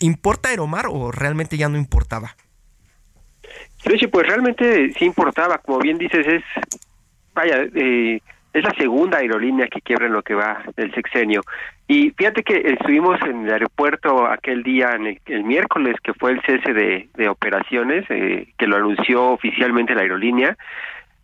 [0.00, 2.36] ¿Importa Aeromar o realmente ya no importaba?
[3.82, 6.42] Sí, pues realmente sí importaba, como bien dices, es,
[7.34, 8.20] vaya, eh,
[8.54, 11.42] es la segunda aerolínea que quiebra en lo que va del sexenio.
[11.88, 16.40] Y fíjate que estuvimos en el aeropuerto aquel día, en el, miércoles, que fue el
[16.42, 20.56] cese de, operaciones, eh, que lo anunció oficialmente la aerolínea,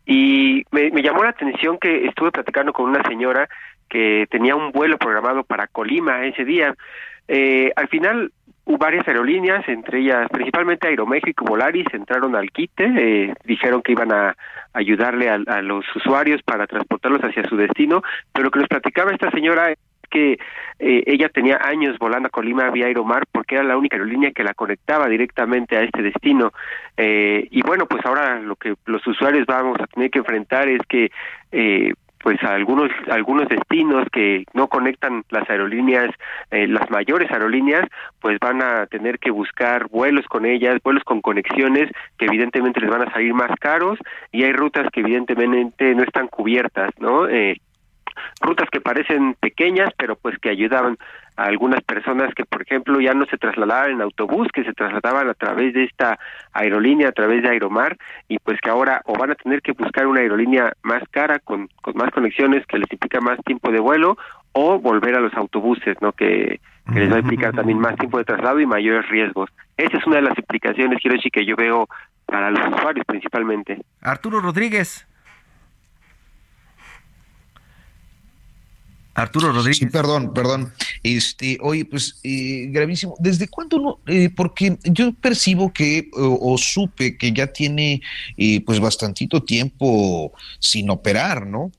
[0.04, 3.48] y me, llamó la atención que estuve platicando con una señora
[3.88, 6.74] que tenía un vuelo programado para Colima ese día.
[7.28, 8.32] Eh, al final
[8.78, 14.12] varias aerolíneas, entre ellas principalmente Aeroméxico y Volaris, entraron al quite, eh, dijeron que iban
[14.12, 14.36] a
[14.72, 18.02] ayudarle a, los usuarios para transportarlos hacia su destino,
[18.32, 19.78] pero lo que nos platicaba esta señora es
[20.10, 20.32] que
[20.78, 24.42] eh, ella tenía años volando a Colima vía Aeromar porque era la única aerolínea que
[24.42, 26.52] la conectaba directamente a este destino.
[26.96, 30.80] Eh, y bueno, pues ahora lo que los usuarios vamos a tener que enfrentar es
[30.88, 31.10] que
[31.52, 36.10] eh, pues a algunos algunos destinos que no conectan las aerolíneas
[36.50, 37.88] eh, las mayores aerolíneas
[38.20, 42.90] pues van a tener que buscar vuelos con ellas vuelos con conexiones que evidentemente les
[42.90, 43.98] van a salir más caros
[44.32, 47.60] y hay rutas que evidentemente no están cubiertas no eh,
[48.40, 50.96] rutas que parecen pequeñas, pero pues que ayudaban
[51.36, 55.28] a algunas personas que, por ejemplo, ya no se trasladaban en autobús, que se trasladaban
[55.28, 56.18] a través de esta
[56.52, 57.96] aerolínea, a través de Aeromar,
[58.28, 61.68] y pues que ahora o van a tener que buscar una aerolínea más cara, con,
[61.82, 64.16] con más conexiones, que les implica más tiempo de vuelo,
[64.52, 66.12] o volver a los autobuses, ¿no?
[66.12, 66.60] Que,
[66.92, 69.48] les va a implicar también más tiempo de traslado y mayores riesgos.
[69.76, 71.88] Esa es una de las implicaciones, decir, que yo veo
[72.26, 73.80] para los usuarios principalmente.
[74.02, 75.06] Arturo Rodríguez,
[79.20, 79.78] Arturo Rodríguez.
[79.78, 80.72] Sí, perdón, perdón.
[81.02, 83.14] Este, oye, pues eh, gravísimo.
[83.18, 83.98] ¿Desde cuándo no?
[84.06, 88.00] Eh, porque yo percibo que o, supe que ya tiene
[88.36, 91.70] eh, pues bastantito tiempo sin operar, ¿no?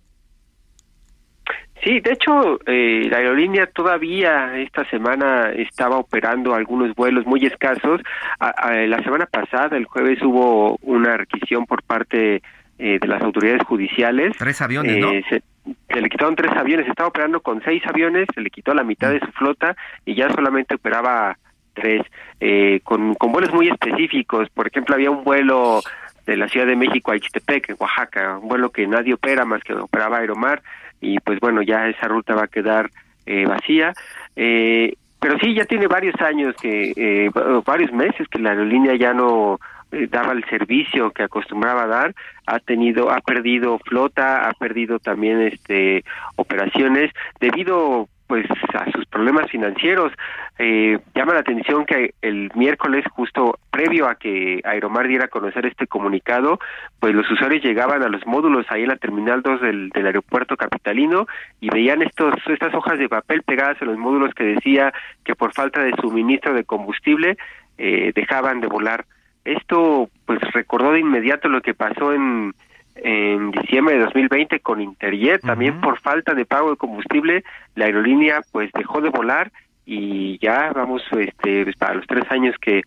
[1.83, 8.01] Sí, de hecho, eh, la aerolínea todavía esta semana estaba operando algunos vuelos muy escasos.
[8.39, 12.43] la semana pasada, el jueves, hubo una requisición por parte
[12.77, 14.33] de las autoridades judiciales.
[14.37, 15.11] Tres aviones, ¿no?
[15.29, 19.11] se le quitaron tres aviones, estaba operando con seis aviones, se le quitó la mitad
[19.11, 21.37] de su flota y ya solamente operaba
[21.73, 22.01] tres,
[22.39, 24.49] eh, con, con vuelos muy específicos.
[24.49, 25.81] Por ejemplo, había un vuelo
[26.25, 29.63] de la Ciudad de México a Ixtepec, en Oaxaca, un vuelo que nadie opera más
[29.63, 30.61] que operaba Aeromar
[30.99, 32.89] y pues bueno, ya esa ruta va a quedar
[33.25, 33.93] eh, vacía.
[34.35, 37.29] Eh, pero sí, ya tiene varios años que, eh,
[37.65, 39.59] varios meses que la aerolínea ya no
[39.91, 42.15] eh, daba el servicio que acostumbraba a dar,
[42.47, 46.03] ha tenido, ha perdido flota, ha perdido también este
[46.35, 50.13] operaciones debido pues a sus problemas financieros.
[50.57, 55.65] Eh, llama la atención que el miércoles, justo previo a que Aeromar diera a conocer
[55.65, 56.57] este comunicado,
[57.01, 60.55] pues los usuarios llegaban a los módulos ahí en la Terminal 2 del, del aeropuerto
[60.55, 61.27] capitalino
[61.59, 64.93] y veían estos, estas hojas de papel pegadas en los módulos que decía
[65.25, 67.35] que por falta de suministro de combustible
[67.77, 69.03] eh, dejaban de volar.
[69.45, 72.53] Esto pues recordó de inmediato lo que pasó en
[72.95, 77.43] en diciembre de 2020 con Interjet, también por falta de pago de combustible,
[77.75, 79.51] la aerolínea pues dejó de volar
[79.85, 82.83] y ya vamos este pues, para los tres años que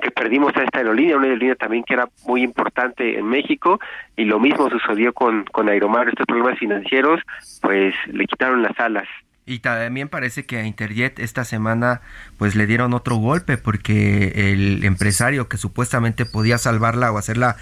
[0.00, 3.80] que perdimos a esta aerolínea, una aerolínea también que era muy importante en México.
[4.16, 7.20] Y lo mismo sucedió con con Aeromar, estos problemas financieros
[7.62, 9.08] pues le quitaron las alas.
[9.46, 12.00] Y también parece que a Interjet esta semana
[12.38, 17.56] pues le dieron otro golpe porque el empresario que supuestamente podía salvarla o hacerla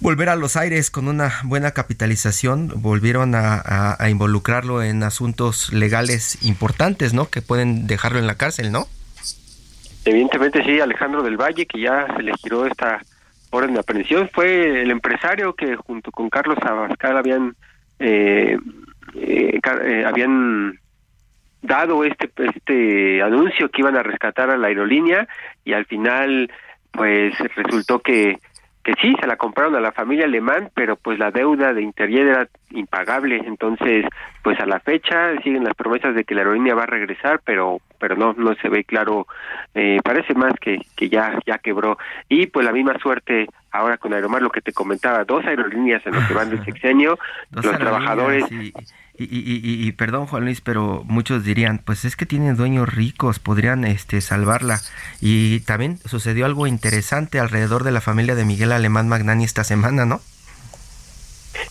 [0.00, 7.12] volver a los aires con una buena capitalización, volvieron a, involucrarlo en asuntos legales importantes,
[7.12, 7.28] ¿no?
[7.28, 8.86] Que pueden dejarlo en la cárcel, ¿no?
[10.04, 13.02] Evidentemente sí, Alejandro del Valle, que ya se le giró esta
[13.50, 17.54] orden de aprehensión, fue el empresario que junto con Carlos Abascal habían
[17.98, 18.58] eh,
[19.14, 20.78] eh, eh habían
[21.64, 25.26] dado este este anuncio que iban a rescatar a la aerolínea
[25.64, 26.52] y al final
[26.92, 28.38] pues resultó que
[28.84, 32.28] que sí se la compraron a la familia alemán pero pues la deuda de Interjet
[32.28, 33.40] era impagable.
[33.46, 34.04] Entonces
[34.42, 37.78] pues a la fecha siguen las promesas de que la aerolínea va a regresar pero
[37.98, 39.26] pero no no se ve claro
[39.74, 41.96] eh, parece más que que ya ya quebró.
[42.28, 46.14] Y pues la misma suerte ahora con Aeromar lo que te comentaba dos aerolíneas en
[46.14, 47.18] lo que van del sexenio
[47.50, 48.72] los trabajadores y,
[49.16, 53.84] y, y, perdón Juan Luis, pero muchos dirían, pues es que tienen dueños ricos, podrían
[53.84, 54.80] este, salvarla.
[55.20, 60.04] Y también sucedió algo interesante alrededor de la familia de Miguel Alemán Magnani esta semana,
[60.04, 60.20] ¿no?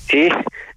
[0.08, 0.30] Sí,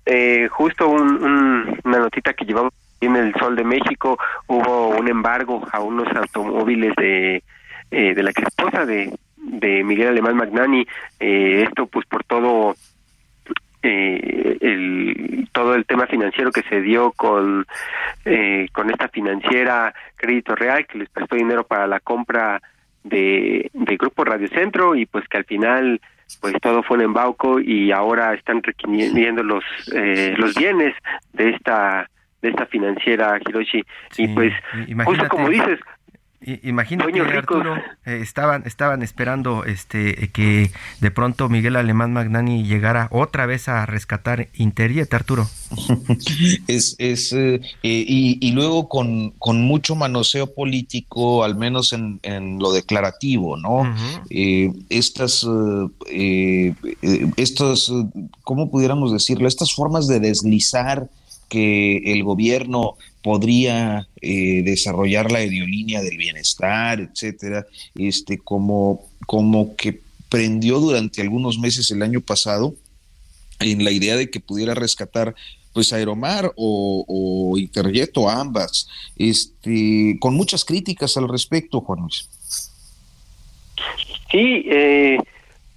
[0.06, 5.80] eh, justo una notita que llevamos en el Sol de México, hubo un embargo a
[5.80, 7.44] unos automóviles de,
[7.92, 9.12] eh, de la esposa de,
[9.46, 10.86] de Miguel Alemán Magnani,
[11.20, 12.74] eh, esto pues por todo
[13.82, 17.66] eh, el, todo el tema financiero que se dio con,
[18.24, 22.60] eh, con esta financiera Crédito Real que les prestó dinero para la compra
[23.04, 26.00] de, de Grupo Radio Centro y pues que al final
[26.40, 29.62] pues todo fue un embauco y ahora están requiriendo los
[29.94, 30.94] eh, los bienes
[31.32, 32.10] de esta
[32.42, 33.84] de esta financiera Hiroshi.
[34.18, 34.52] Y pues
[35.04, 35.78] justo como dices
[36.62, 43.46] Imagínate, Arturo, eh, estaban, estaban esperando este que de pronto Miguel Alemán Magnani llegara otra
[43.46, 45.48] vez a rescatar Interjet, Arturo.
[46.68, 52.60] es, es eh, y, y, luego con, con, mucho manoseo político, al menos en, en
[52.60, 53.92] lo declarativo, ¿no?
[54.30, 55.44] Eh, estas,
[57.36, 57.92] estas,
[58.44, 59.48] ¿cómo pudiéramos decirlo?
[59.48, 61.08] Estas formas de deslizar
[61.48, 62.94] que el gobierno
[63.26, 71.58] podría eh, desarrollar la aerolínea del bienestar, etcétera, este, como, como que prendió durante algunos
[71.58, 72.76] meses el año pasado
[73.58, 75.34] en la idea de que pudiera rescatar
[75.72, 82.30] pues Aeromar o, o Interjet o ambas, este, con muchas críticas al respecto, Juan Luis.
[84.30, 85.18] Sí, eh,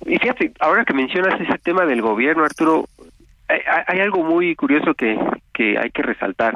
[0.06, 2.88] y fíjate, ahora que mencionas ese tema del gobierno, Arturo,
[3.48, 5.18] hay, algo muy curioso que,
[5.52, 6.56] que hay que resaltar.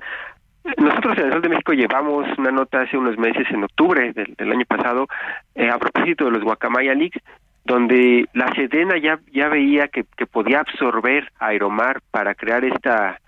[0.77, 4.51] Nosotros en el Sol de México llevamos una nota hace unos meses, en octubre del,
[4.51, 5.07] año pasado,
[5.55, 7.19] eh, a propósito de los Guacamaya Leaks,
[7.65, 13.19] donde la Sedena ya, ya veía que, podía absorber Aeromar para crear esta,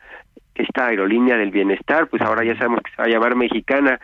[0.56, 4.00] esta aerolínea del bienestar, pues ahora ya sabemos que se va a llamar mexicana.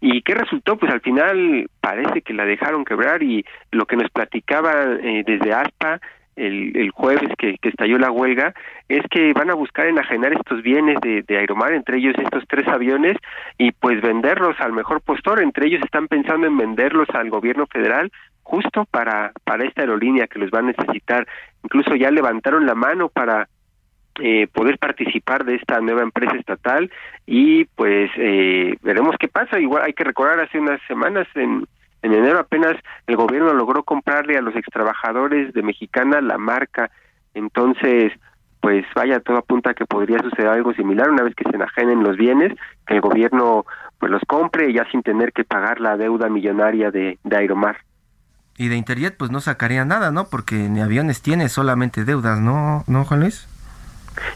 [0.00, 0.76] ¿Y qué resultó?
[0.76, 4.72] Pues al final parece que la dejaron quebrar y lo que nos platicaba
[5.02, 6.00] eh, desde ASPA
[6.36, 8.54] el, el jueves que, estalló la huelga
[8.88, 12.68] es que van a buscar enajenar estos bienes de, de Aeromar, entre ellos estos tres
[12.68, 13.16] aviones,
[13.58, 15.42] y pues venderlos al mejor postor.
[15.42, 20.38] Entre ellos están pensando en venderlos al gobierno federal justo para, para esta aerolínea que
[20.38, 21.26] los va a necesitar.
[21.64, 23.48] Incluso ya levantaron la mano para
[24.20, 26.90] eh, poder participar de esta nueva empresa estatal
[27.26, 29.58] y pues eh, veremos qué pasa.
[29.58, 31.66] Igual hay que recordar hace unas semanas en
[32.02, 36.90] en enero apenas el gobierno logró comprarle a los extrabajadores de Mexicana la marca.
[37.34, 38.12] Entonces,
[38.60, 42.02] pues vaya, todo apunta a que podría suceder algo similar una vez que se enajenen
[42.02, 42.52] los bienes,
[42.86, 43.64] que el gobierno
[43.98, 47.78] pues los compre ya sin tener que pagar la deuda millonaria de, de Aeromar.
[48.58, 50.28] Y de Interjet pues no sacaría nada, ¿no?
[50.28, 53.48] Porque ni aviones tiene, solamente deudas, ¿no, ¿no Juan Luis?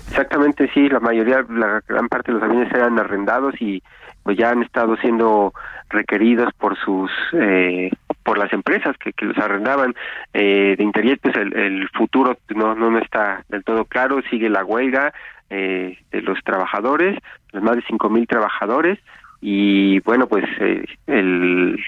[0.08, 3.82] Exactamente, sí, la mayoría, la gran parte de los aviones eran arrendados y
[4.22, 5.52] pues ya han estado siendo
[5.90, 7.90] requeridos por sus eh,
[8.22, 9.94] por las empresas que, que los arrendaban
[10.32, 14.64] eh, de Interjet pues el, el futuro no, no está del todo claro sigue la
[14.64, 15.12] huelga
[15.50, 17.18] eh, de los trabajadores
[17.52, 18.98] los más de cinco mil trabajadores
[19.40, 21.78] y bueno pues eh, el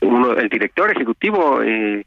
[0.00, 2.04] uno el director ejecutivo eh,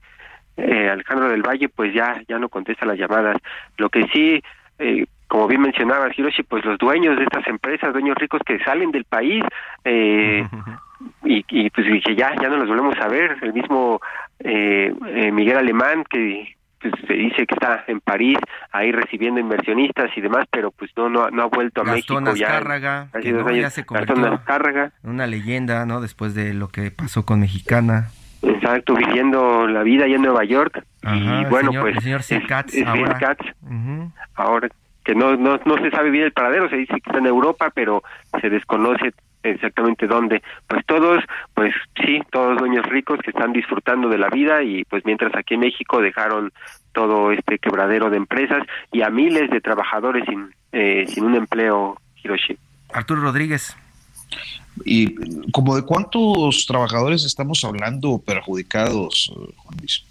[0.58, 3.38] eh, Alejandro del Valle pues ya ya no contesta las llamadas.
[3.78, 4.41] Lo que sí
[5.30, 9.06] como bien mencionaba Hiroshi, pues los dueños de estas empresas, dueños ricos que salen del
[9.06, 9.43] país
[9.86, 10.45] eh,
[11.24, 13.38] y, y pues que ya ya no los volvemos a ver.
[13.41, 14.00] El mismo
[14.39, 18.38] eh, eh, Miguel Alemán que pues, se dice que está en París
[18.72, 22.38] ahí recibiendo inversionistas y demás, pero pues no no, no ha vuelto a Gastón México
[22.39, 22.47] ya.
[22.47, 26.02] Azcárraga, hace que no, ya se convirtió en una leyenda, ¿no?
[26.02, 28.08] Después de lo que pasó con Mexicana.
[28.41, 30.82] Exacto, viviendo la vida allá en Nueva York.
[31.04, 31.95] Ajá, y bueno, señor- pues.
[31.97, 33.18] el señor es- Katz es ahora.
[33.18, 33.45] Katz,
[34.36, 34.70] ahora
[35.04, 37.72] que no, no, no se sabe bien el paradero, se dice que está en Europa,
[37.74, 38.04] pero
[38.39, 39.12] se desconoce
[39.43, 40.41] exactamente dónde.
[40.67, 41.23] Pues todos,
[41.53, 41.73] pues
[42.05, 45.61] sí, todos dueños ricos que están disfrutando de la vida y pues mientras aquí en
[45.61, 46.51] México dejaron
[46.93, 51.97] todo este quebradero de empresas y a miles de trabajadores sin, eh, sin un empleo,
[52.23, 52.57] Hiroshi.
[52.91, 53.75] Arturo Rodríguez.
[54.85, 55.15] Y
[55.51, 60.05] como de cuántos trabajadores estamos hablando perjudicados, Juan Luis.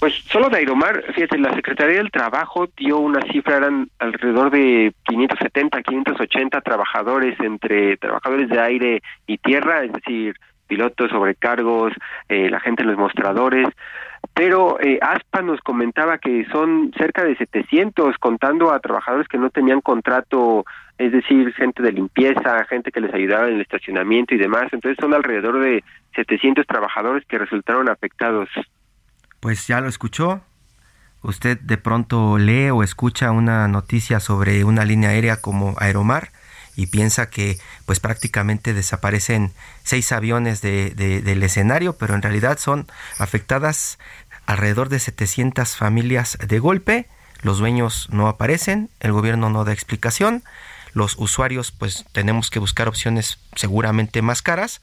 [0.00, 4.94] Pues solo de Aeromar, fíjate, la Secretaría del Trabajo dio una cifra, eran alrededor de
[5.04, 10.36] 570, 580 trabajadores entre trabajadores de aire y tierra, es decir,
[10.66, 11.92] pilotos, sobrecargos,
[12.30, 13.68] eh, la gente en los mostradores,
[14.32, 19.50] pero eh, ASPA nos comentaba que son cerca de 700 contando a trabajadores que no
[19.50, 20.64] tenían contrato,
[20.96, 24.96] es decir, gente de limpieza, gente que les ayudaba en el estacionamiento y demás, entonces
[24.98, 25.84] son alrededor de
[26.14, 28.48] 700 trabajadores que resultaron afectados.
[29.40, 30.40] Pues ya lo escuchó.
[31.22, 36.32] Usted de pronto lee o escucha una noticia sobre una línea aérea como Aeromar
[36.76, 39.52] y piensa que pues prácticamente desaparecen
[39.84, 42.86] seis aviones de- de- del escenario, pero en realidad son
[43.18, 43.98] afectadas
[44.46, 47.06] alrededor de 700 familias de golpe.
[47.42, 50.42] Los dueños no aparecen, el gobierno no da explicación,
[50.94, 54.80] los usuarios pues tenemos que buscar opciones seguramente más caras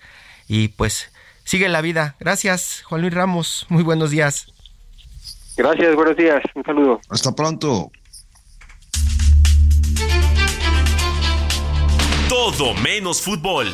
[0.47, 1.11] y pues
[1.47, 2.15] sigue la vida.
[2.19, 3.65] Gracias, Juan Luis Ramos.
[3.69, 4.47] Muy buenos días.
[5.55, 6.99] Gracias, buenos días, un saludo.
[7.09, 7.89] Hasta pronto.
[12.27, 13.73] Todo menos fútbol.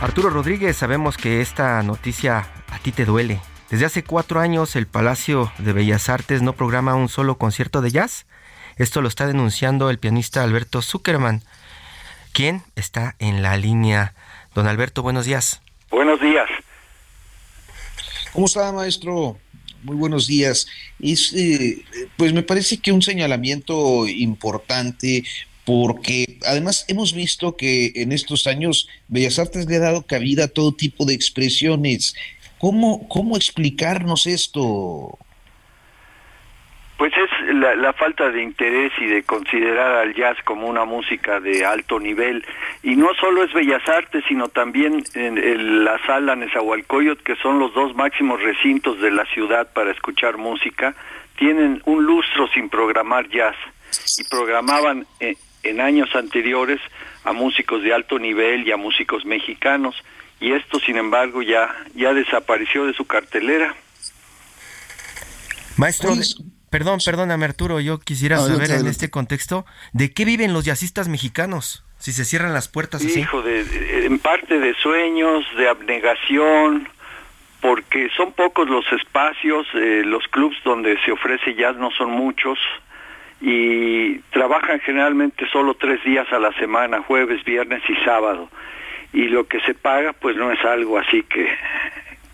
[0.00, 3.42] Arturo Rodríguez, sabemos que esta noticia a ti te duele.
[3.68, 7.90] Desde hace cuatro años el Palacio de Bellas Artes no programa un solo concierto de
[7.90, 8.24] jazz.
[8.76, 11.42] Esto lo está denunciando el pianista Alberto Zuckerman.
[12.32, 14.14] ¿Quién está en la línea?
[14.54, 15.60] Don Alberto, buenos días.
[15.90, 16.48] Buenos días.
[18.32, 19.36] ¿Cómo está, maestro?
[19.82, 20.66] Muy buenos días.
[21.00, 21.84] Es, eh,
[22.16, 25.24] pues me parece que un señalamiento importante
[25.64, 30.48] porque además hemos visto que en estos años Bellas Artes le ha dado cabida a
[30.48, 32.14] todo tipo de expresiones.
[32.58, 35.18] ¿Cómo, cómo explicarnos esto?
[37.00, 41.40] Pues es la, la falta de interés y de considerar al jazz como una música
[41.40, 42.44] de alto nivel.
[42.82, 47.58] Y no solo es Bellas Artes, sino también en, en la sala Nezahualcóyotl, que son
[47.58, 50.94] los dos máximos recintos de la ciudad para escuchar música,
[51.38, 53.56] tienen un lustro sin programar jazz.
[54.18, 56.82] Y programaban eh, en años anteriores
[57.24, 59.96] a músicos de alto nivel y a músicos mexicanos.
[60.38, 63.74] Y esto, sin embargo, ya, ya desapareció de su cartelera.
[65.78, 66.12] Maestro,
[66.70, 71.84] perdón, perdóname Arturo, yo quisiera saber en este contexto de qué viven los jazzistas mexicanos
[71.98, 73.20] si se cierran las puertas así.
[73.20, 76.88] Hijo de- en parte de sueños, de abnegación,
[77.60, 82.58] porque son pocos los espacios, eh, los clubs donde se ofrece jazz no son muchos
[83.42, 88.48] y trabajan generalmente solo tres días a la semana, jueves, viernes y sábado.
[89.12, 91.48] Y lo que se paga pues no es algo así que,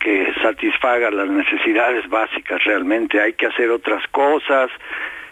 [0.06, 3.20] que satisfaga las necesidades básicas realmente.
[3.20, 4.70] Hay que hacer otras cosas,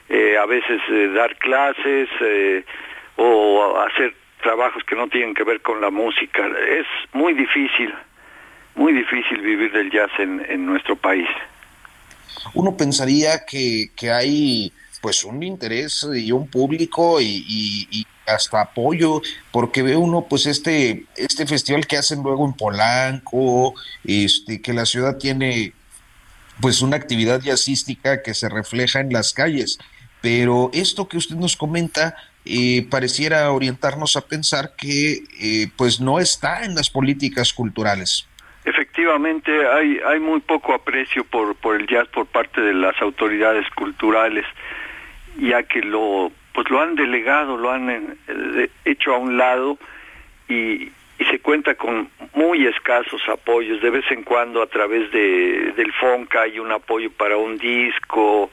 [0.08, 2.64] eh, a veces eh, dar clases eh,
[3.14, 4.12] o hacer
[4.42, 6.44] trabajos que no tienen que ver con la música.
[6.68, 7.94] Es muy difícil,
[8.74, 11.28] muy difícil vivir del jazz en, en nuestro país.
[12.54, 18.60] Uno pensaría que, que hay pues un interés y un público y, y- y hasta
[18.60, 19.20] apoyo,
[19.50, 24.86] porque ve uno pues este, este festival que hacen luego en Polanco, este, que la
[24.86, 25.72] ciudad tiene
[26.60, 29.78] pues una actividad jazzística que se refleja en las calles.
[30.20, 32.16] Pero esto que usted nos comenta
[32.46, 38.28] eh, pareciera orientarnos a pensar que eh, pues no está en las políticas culturales.
[38.64, 43.66] Efectivamente, hay, hay muy poco aprecio por, por el jazz por parte de las autoridades
[43.74, 44.46] culturales,
[45.38, 49.76] ya que lo pues lo han delegado, lo han eh, hecho a un lado
[50.48, 50.90] y,
[51.30, 53.80] se cuenta con muy escasos apoyos.
[53.80, 58.50] De vez en cuando a través de, del FONCA hay un apoyo para un disco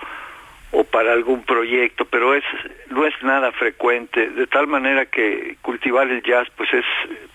[0.72, 2.46] o para algún proyecto, pero es
[2.90, 6.86] no es nada frecuente, de tal manera que cultivar el jazz pues es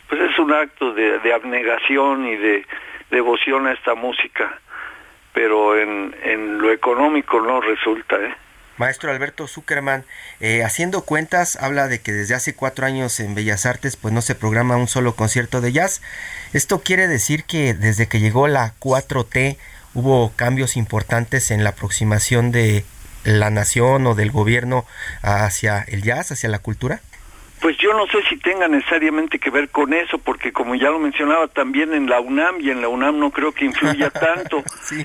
[0.08, 2.66] pues es un acto de, de abnegación y de
[3.10, 4.58] devoción a esta música,
[5.34, 8.34] pero en, en lo económico no resulta, ¿eh?
[8.78, 10.04] Maestro Alberto Zuckerman,
[10.40, 14.22] eh, haciendo cuentas, habla de que desde hace cuatro años en Bellas Artes pues no
[14.22, 16.02] se programa un solo concierto de jazz.
[16.52, 19.56] Esto quiere decir que desde que llegó la 4T
[19.94, 22.84] hubo cambios importantes en la aproximación de
[23.24, 24.86] la nación o del gobierno
[25.22, 27.00] hacia el jazz, hacia la cultura.
[27.60, 30.98] Pues yo no sé si tenga necesariamente que ver con eso, porque como ya lo
[30.98, 34.62] mencionaba también en la UNAM, y en la UNAM no creo que influya tanto,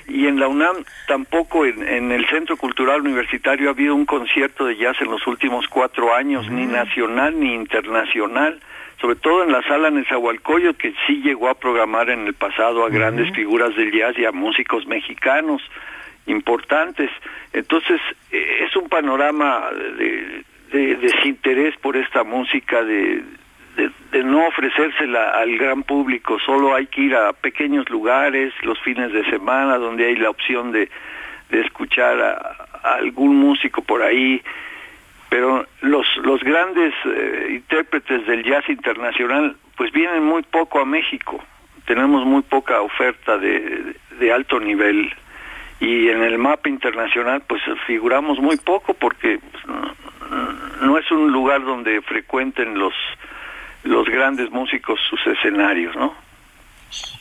[0.08, 4.76] y en la UNAM tampoco en, el Centro Cultural Universitario ha habido un concierto de
[4.76, 6.72] jazz en los últimos cuatro años, ni mm.
[6.72, 8.60] nacional ni internacional,
[9.00, 12.90] sobre todo en la sala Nezahualcóyotl, que sí llegó a programar en el pasado a
[12.90, 15.62] grandes figuras del jazz y a músicos mexicanos
[16.28, 17.10] importantes.
[17.54, 18.00] Entonces,
[18.32, 23.24] eh, es un panorama de de desinterés por esta música, de,
[24.12, 29.12] de, no ofrecérsela al gran público, solo hay que ir a pequeños lugares los fines
[29.12, 30.90] de semana donde hay la opción de,
[31.50, 32.68] de escuchar a,
[32.98, 34.42] algún músico por ahí,
[35.30, 41.44] pero los, los grandes eh, intérpretes del jazz internacional pues vienen muy poco a México,
[41.86, 45.14] tenemos muy poca oferta de, de alto nivel.
[45.80, 50.11] Y en el mapa internacional pues figuramos muy poco porque pues, no
[51.00, 52.94] es un lugar donde frecuenten los
[53.84, 56.14] los grandes músicos sus escenarios, ¿no?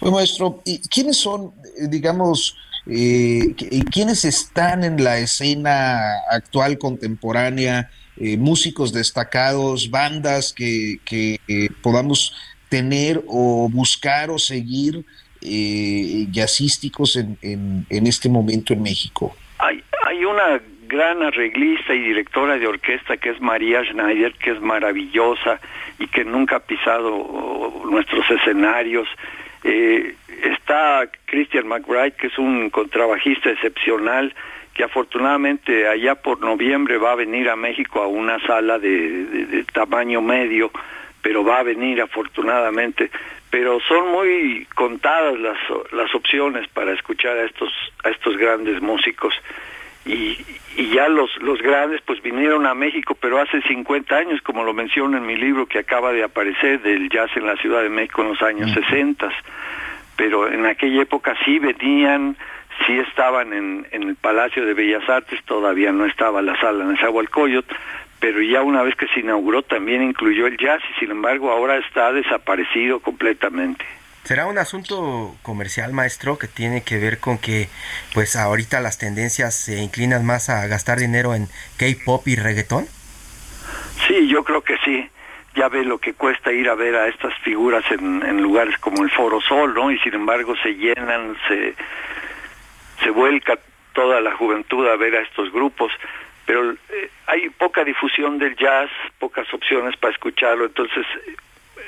[0.01, 2.55] Bueno, maestro, ¿y quiénes son, eh, digamos,
[2.87, 3.55] eh,
[3.91, 6.01] quiénes están en la escena
[6.31, 11.39] actual contemporánea, eh, músicos destacados, bandas que, que
[11.83, 12.35] podamos
[12.69, 15.05] tener o buscar o seguir
[15.43, 19.35] eh, jazzísticos en, en, en, este momento en México?
[19.59, 20.61] Hay, hay una
[20.91, 25.61] gran arreglista y directora de orquesta que es María Schneider, que es maravillosa
[25.99, 29.09] y que nunca ha pisado nuestros escenarios.
[29.63, 34.35] Eh, está Christian McBride, que es un contrabajista excepcional,
[34.75, 39.65] que afortunadamente allá por noviembre va a venir a México a una sala de, de
[39.65, 40.73] tamaño medio,
[41.23, 43.11] pero va a venir afortunadamente.
[43.51, 45.59] Pero son muy contadas las,
[45.93, 47.73] las opciones para escuchar a estos,
[48.03, 49.35] a estos grandes músicos
[50.05, 50.39] y,
[50.77, 54.73] y ya los, los grandes pues vinieron a México, pero hace 50 años, como lo
[54.73, 58.23] menciono en mi libro que acaba de aparecer, del jazz en la Ciudad de México
[58.23, 59.31] en los años 60,
[60.17, 62.37] pero en aquella época sí venían,
[62.87, 66.97] sí estaban en, en el Palacio de Bellas Artes, todavía no estaba la sala en
[66.97, 67.67] Zahualcoyot,
[68.21, 71.77] pero ya una vez que se inauguró también incluyó el jazz y sin embargo ahora
[71.77, 73.85] está desaparecido completamente.
[74.31, 77.67] ¿Será un asunto comercial, maestro, que tiene que ver con que
[78.15, 82.85] pues ahorita las tendencias se inclinan más a gastar dinero en K-pop y reggaetón?
[84.07, 85.11] Sí, yo creo que sí.
[85.57, 89.11] Ya ve lo que cuesta ir a ver a estas figuras en, lugares como el
[89.11, 89.91] Foro Sol, ¿no?
[89.91, 91.75] Y sin embargo se llenan, se,
[93.03, 93.59] se vuelca
[93.95, 95.91] toda la juventud a ver a estos grupos
[96.47, 101.07] pero eh, hay poca difusión del jazz, pocas opciones para escucharlo, entonces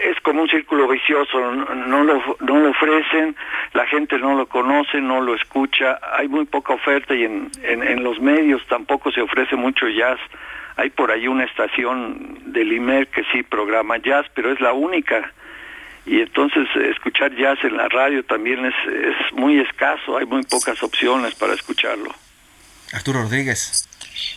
[0.00, 3.36] es como un círculo vicioso, no, lo, no lo ofrecen,
[3.72, 8.02] la gente no lo conoce, no lo escucha, hay muy poca oferta y en, en,
[8.02, 10.18] los medios tampoco se ofrece mucho jazz.
[10.76, 15.32] Hay por ahí una estación del IMER que sí programa jazz, pero es la única.
[16.04, 20.82] Y entonces escuchar jazz en la radio también es, es muy escaso, hay muy pocas
[20.82, 22.12] opciones para escucharlo.
[22.92, 23.88] Arturo Rodríguez.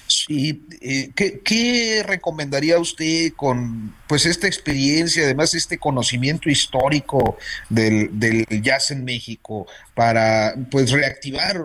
[0.08, 7.38] Sí, eh, ¿qué, recomendaría usted con pues esta experiencia, además este conocimiento histórico
[7.70, 11.62] del, del jazz en México para pues reactivar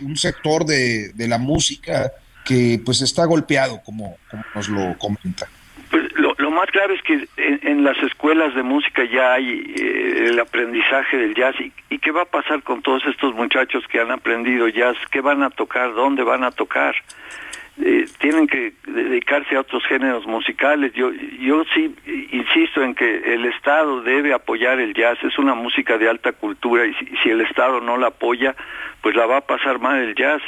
[0.00, 2.12] un sector de, de la música
[2.44, 4.16] que pues está golpeado como,
[4.54, 5.46] nos lo comenta?
[5.90, 10.26] Pues lo, lo, más clave es que en, las escuelas de música ya hay eh,
[10.28, 14.00] el aprendizaje del jazz y, y, qué va a pasar con todos estos muchachos que
[14.00, 16.94] han aprendido jazz, qué van a tocar, dónde van a tocar.
[17.82, 20.92] Eh, tienen que dedicarse a otros géneros musicales.
[20.92, 21.10] Yo,
[21.40, 21.92] yo sí
[22.30, 26.86] insisto en que el Estado debe apoyar el jazz, es una música de alta cultura
[26.86, 28.54] y si, el Estado no la apoya,
[29.00, 30.40] pues la va a pasar mal el jazz.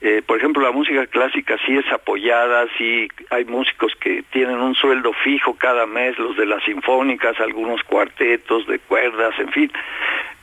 [0.00, 4.74] Eh, por ejemplo, la música clásica sí es apoyada, sí hay músicos que tienen un
[4.74, 9.70] sueldo fijo cada mes, los de las sinfónicas, algunos cuartetos de cuerdas, en fin,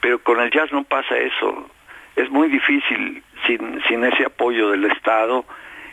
[0.01, 1.67] pero con el jazz no pasa eso.
[2.15, 5.45] Es muy difícil sin, sin ese apoyo del Estado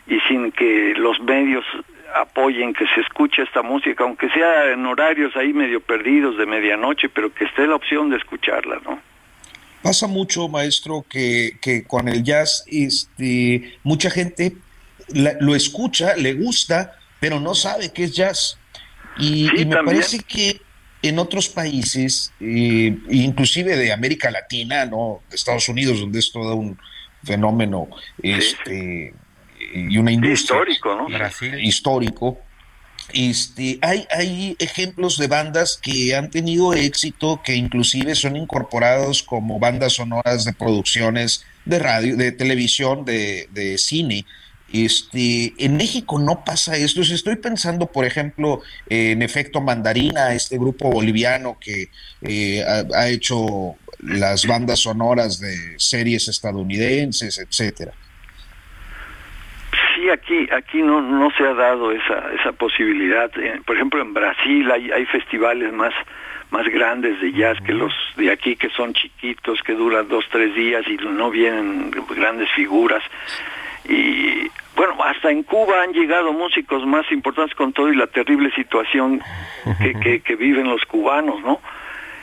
[0.09, 1.63] y sin que los medios
[2.15, 7.09] apoyen, que se escuche esta música, aunque sea en horarios ahí medio perdidos de medianoche,
[7.09, 8.99] pero que esté la opción de escucharla, ¿no?
[9.83, 14.57] Pasa mucho, maestro, que, que con el jazz este, mucha gente
[15.39, 18.57] lo escucha, le gusta, pero no sabe qué es jazz.
[19.17, 20.61] Y, me parece que
[21.01, 26.55] en otros países, eh, inclusive de América Latina, no, de Estados Unidos, donde es todo
[26.55, 26.77] un
[27.23, 27.89] fenómeno
[28.21, 29.13] este,
[29.73, 31.07] y una industria histórico, ¿no?
[31.61, 32.39] histórico.
[33.13, 39.59] Este, hay, hay ejemplos de bandas que han tenido éxito, que inclusive son incorporados como
[39.59, 44.25] bandas sonoras de producciones de radio, de televisión, de, de cine.
[44.71, 47.01] Este, en México no pasa esto.
[47.01, 51.89] Estoy pensando, por ejemplo, en Efecto Mandarina, este grupo boliviano que
[52.21, 57.93] eh, ha, hecho las bandas sonoras de series estadounidenses, etcétera.
[59.99, 63.29] Sí, aquí aquí no no se ha dado esa esa posibilidad.
[63.37, 65.93] Eh, por ejemplo, en Brasil hay hay festivales más
[66.51, 70.55] más grandes de jazz que los de aquí que son chiquitos que duran dos tres
[70.55, 73.03] días y no vienen grandes figuras
[73.89, 78.51] y bueno, hasta en Cuba han llegado músicos más importantes con todo y la terrible
[78.51, 79.21] situación
[80.01, 81.59] que, que, viven los cubanos, ¿no?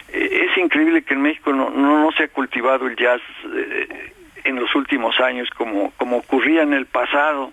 [0.08, 3.20] Eh, es increíble que en México no, no, se ha cultivado el jazz
[3.54, 4.12] eh,
[4.44, 7.52] en los últimos años como, como ocurría en el pasado.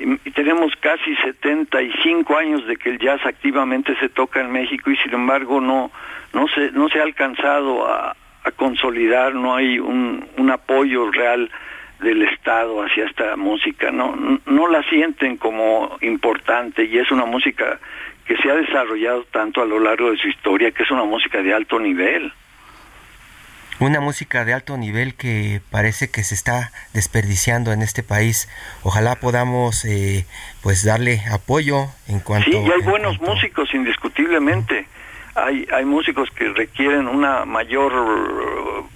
[0.00, 4.96] Y, tenemos casi 75 años de que el jazz activamente se toca en México y
[4.96, 5.90] sin embargo no,
[6.32, 8.16] no, se, no se ha alcanzado a,
[8.56, 11.50] consolidar, no hay un, un apoyo real
[12.00, 17.78] del Estado hacia esta música, no, no la sienten como importante y es una música
[18.24, 21.42] que se ha desarrollado tanto a lo largo de su historia, que es una música
[21.42, 22.32] de alto nivel.
[23.80, 28.46] Una música de alto nivel que parece que se está desperdiciando en este país.
[28.82, 30.26] Ojalá podamos eh,
[30.62, 32.50] pues darle apoyo en cuanto...
[32.50, 34.86] Sí, y hay buenos músicos indiscutiblemente.
[35.34, 37.92] Hay, hay músicos que requieren una mayor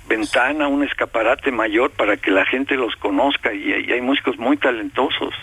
[0.08, 5.34] ventana, un escaparate mayor para que la gente los conozca y, hay músicos muy talentosos.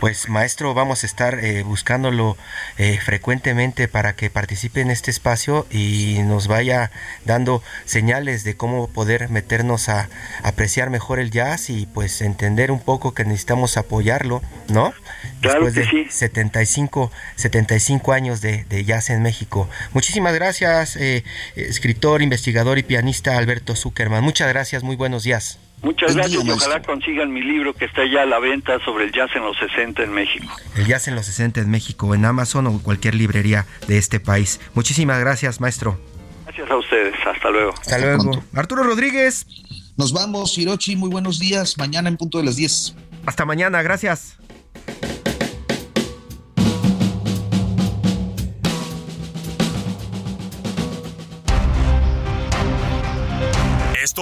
[0.00, 2.36] Pues maestro, vamos a estar eh, buscándolo
[2.78, 6.90] eh, frecuentemente para que participe en este espacio y nos vaya
[7.24, 10.08] dando señales de cómo poder meternos a
[10.42, 14.92] apreciar mejor el jazz y pues entender un poco que necesitamos apoyarlo, ¿no?
[15.40, 19.68] Claro Después de 75, 75 años de, jazz en México.
[19.92, 21.24] Muchísimas gracias, eh,
[21.56, 24.22] escritor, investigador y pianista Alberto Zuckerman.
[24.22, 25.58] Muchas gracias, muy buenos días.
[25.84, 29.12] Muchas gracias y ojalá consigan mi libro que está ya a la venta sobre el
[29.12, 30.46] jazz en los 60 en México.
[30.76, 34.60] El jazz en los 60 en México, en Amazon o cualquier librería de este país.
[34.74, 36.00] Muchísimas gracias, maestro.
[36.44, 37.74] Gracias a ustedes, hasta luego.
[37.78, 38.42] Hasta, luego.
[38.54, 39.46] Arturo Rodríguez.
[39.96, 41.76] Nos vamos, Hirochi, muy buenos días.
[41.78, 42.96] Mañana en punto de las 10.
[43.26, 44.38] Hasta mañana, gracias.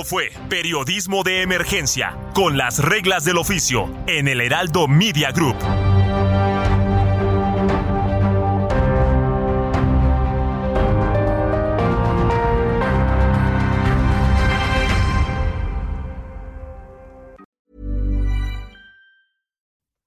[0.05, 5.57] Fue Periodismo de Emergencia, con las reglas del oficio, en el Heraldo Media Group.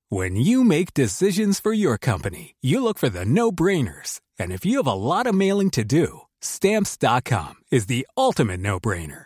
[0.09, 4.21] When you make decisions for your company, you look for the no-brainers.
[4.39, 9.25] And if you have a lot of mailing to do, stamps.com is the ultimate no-brainer.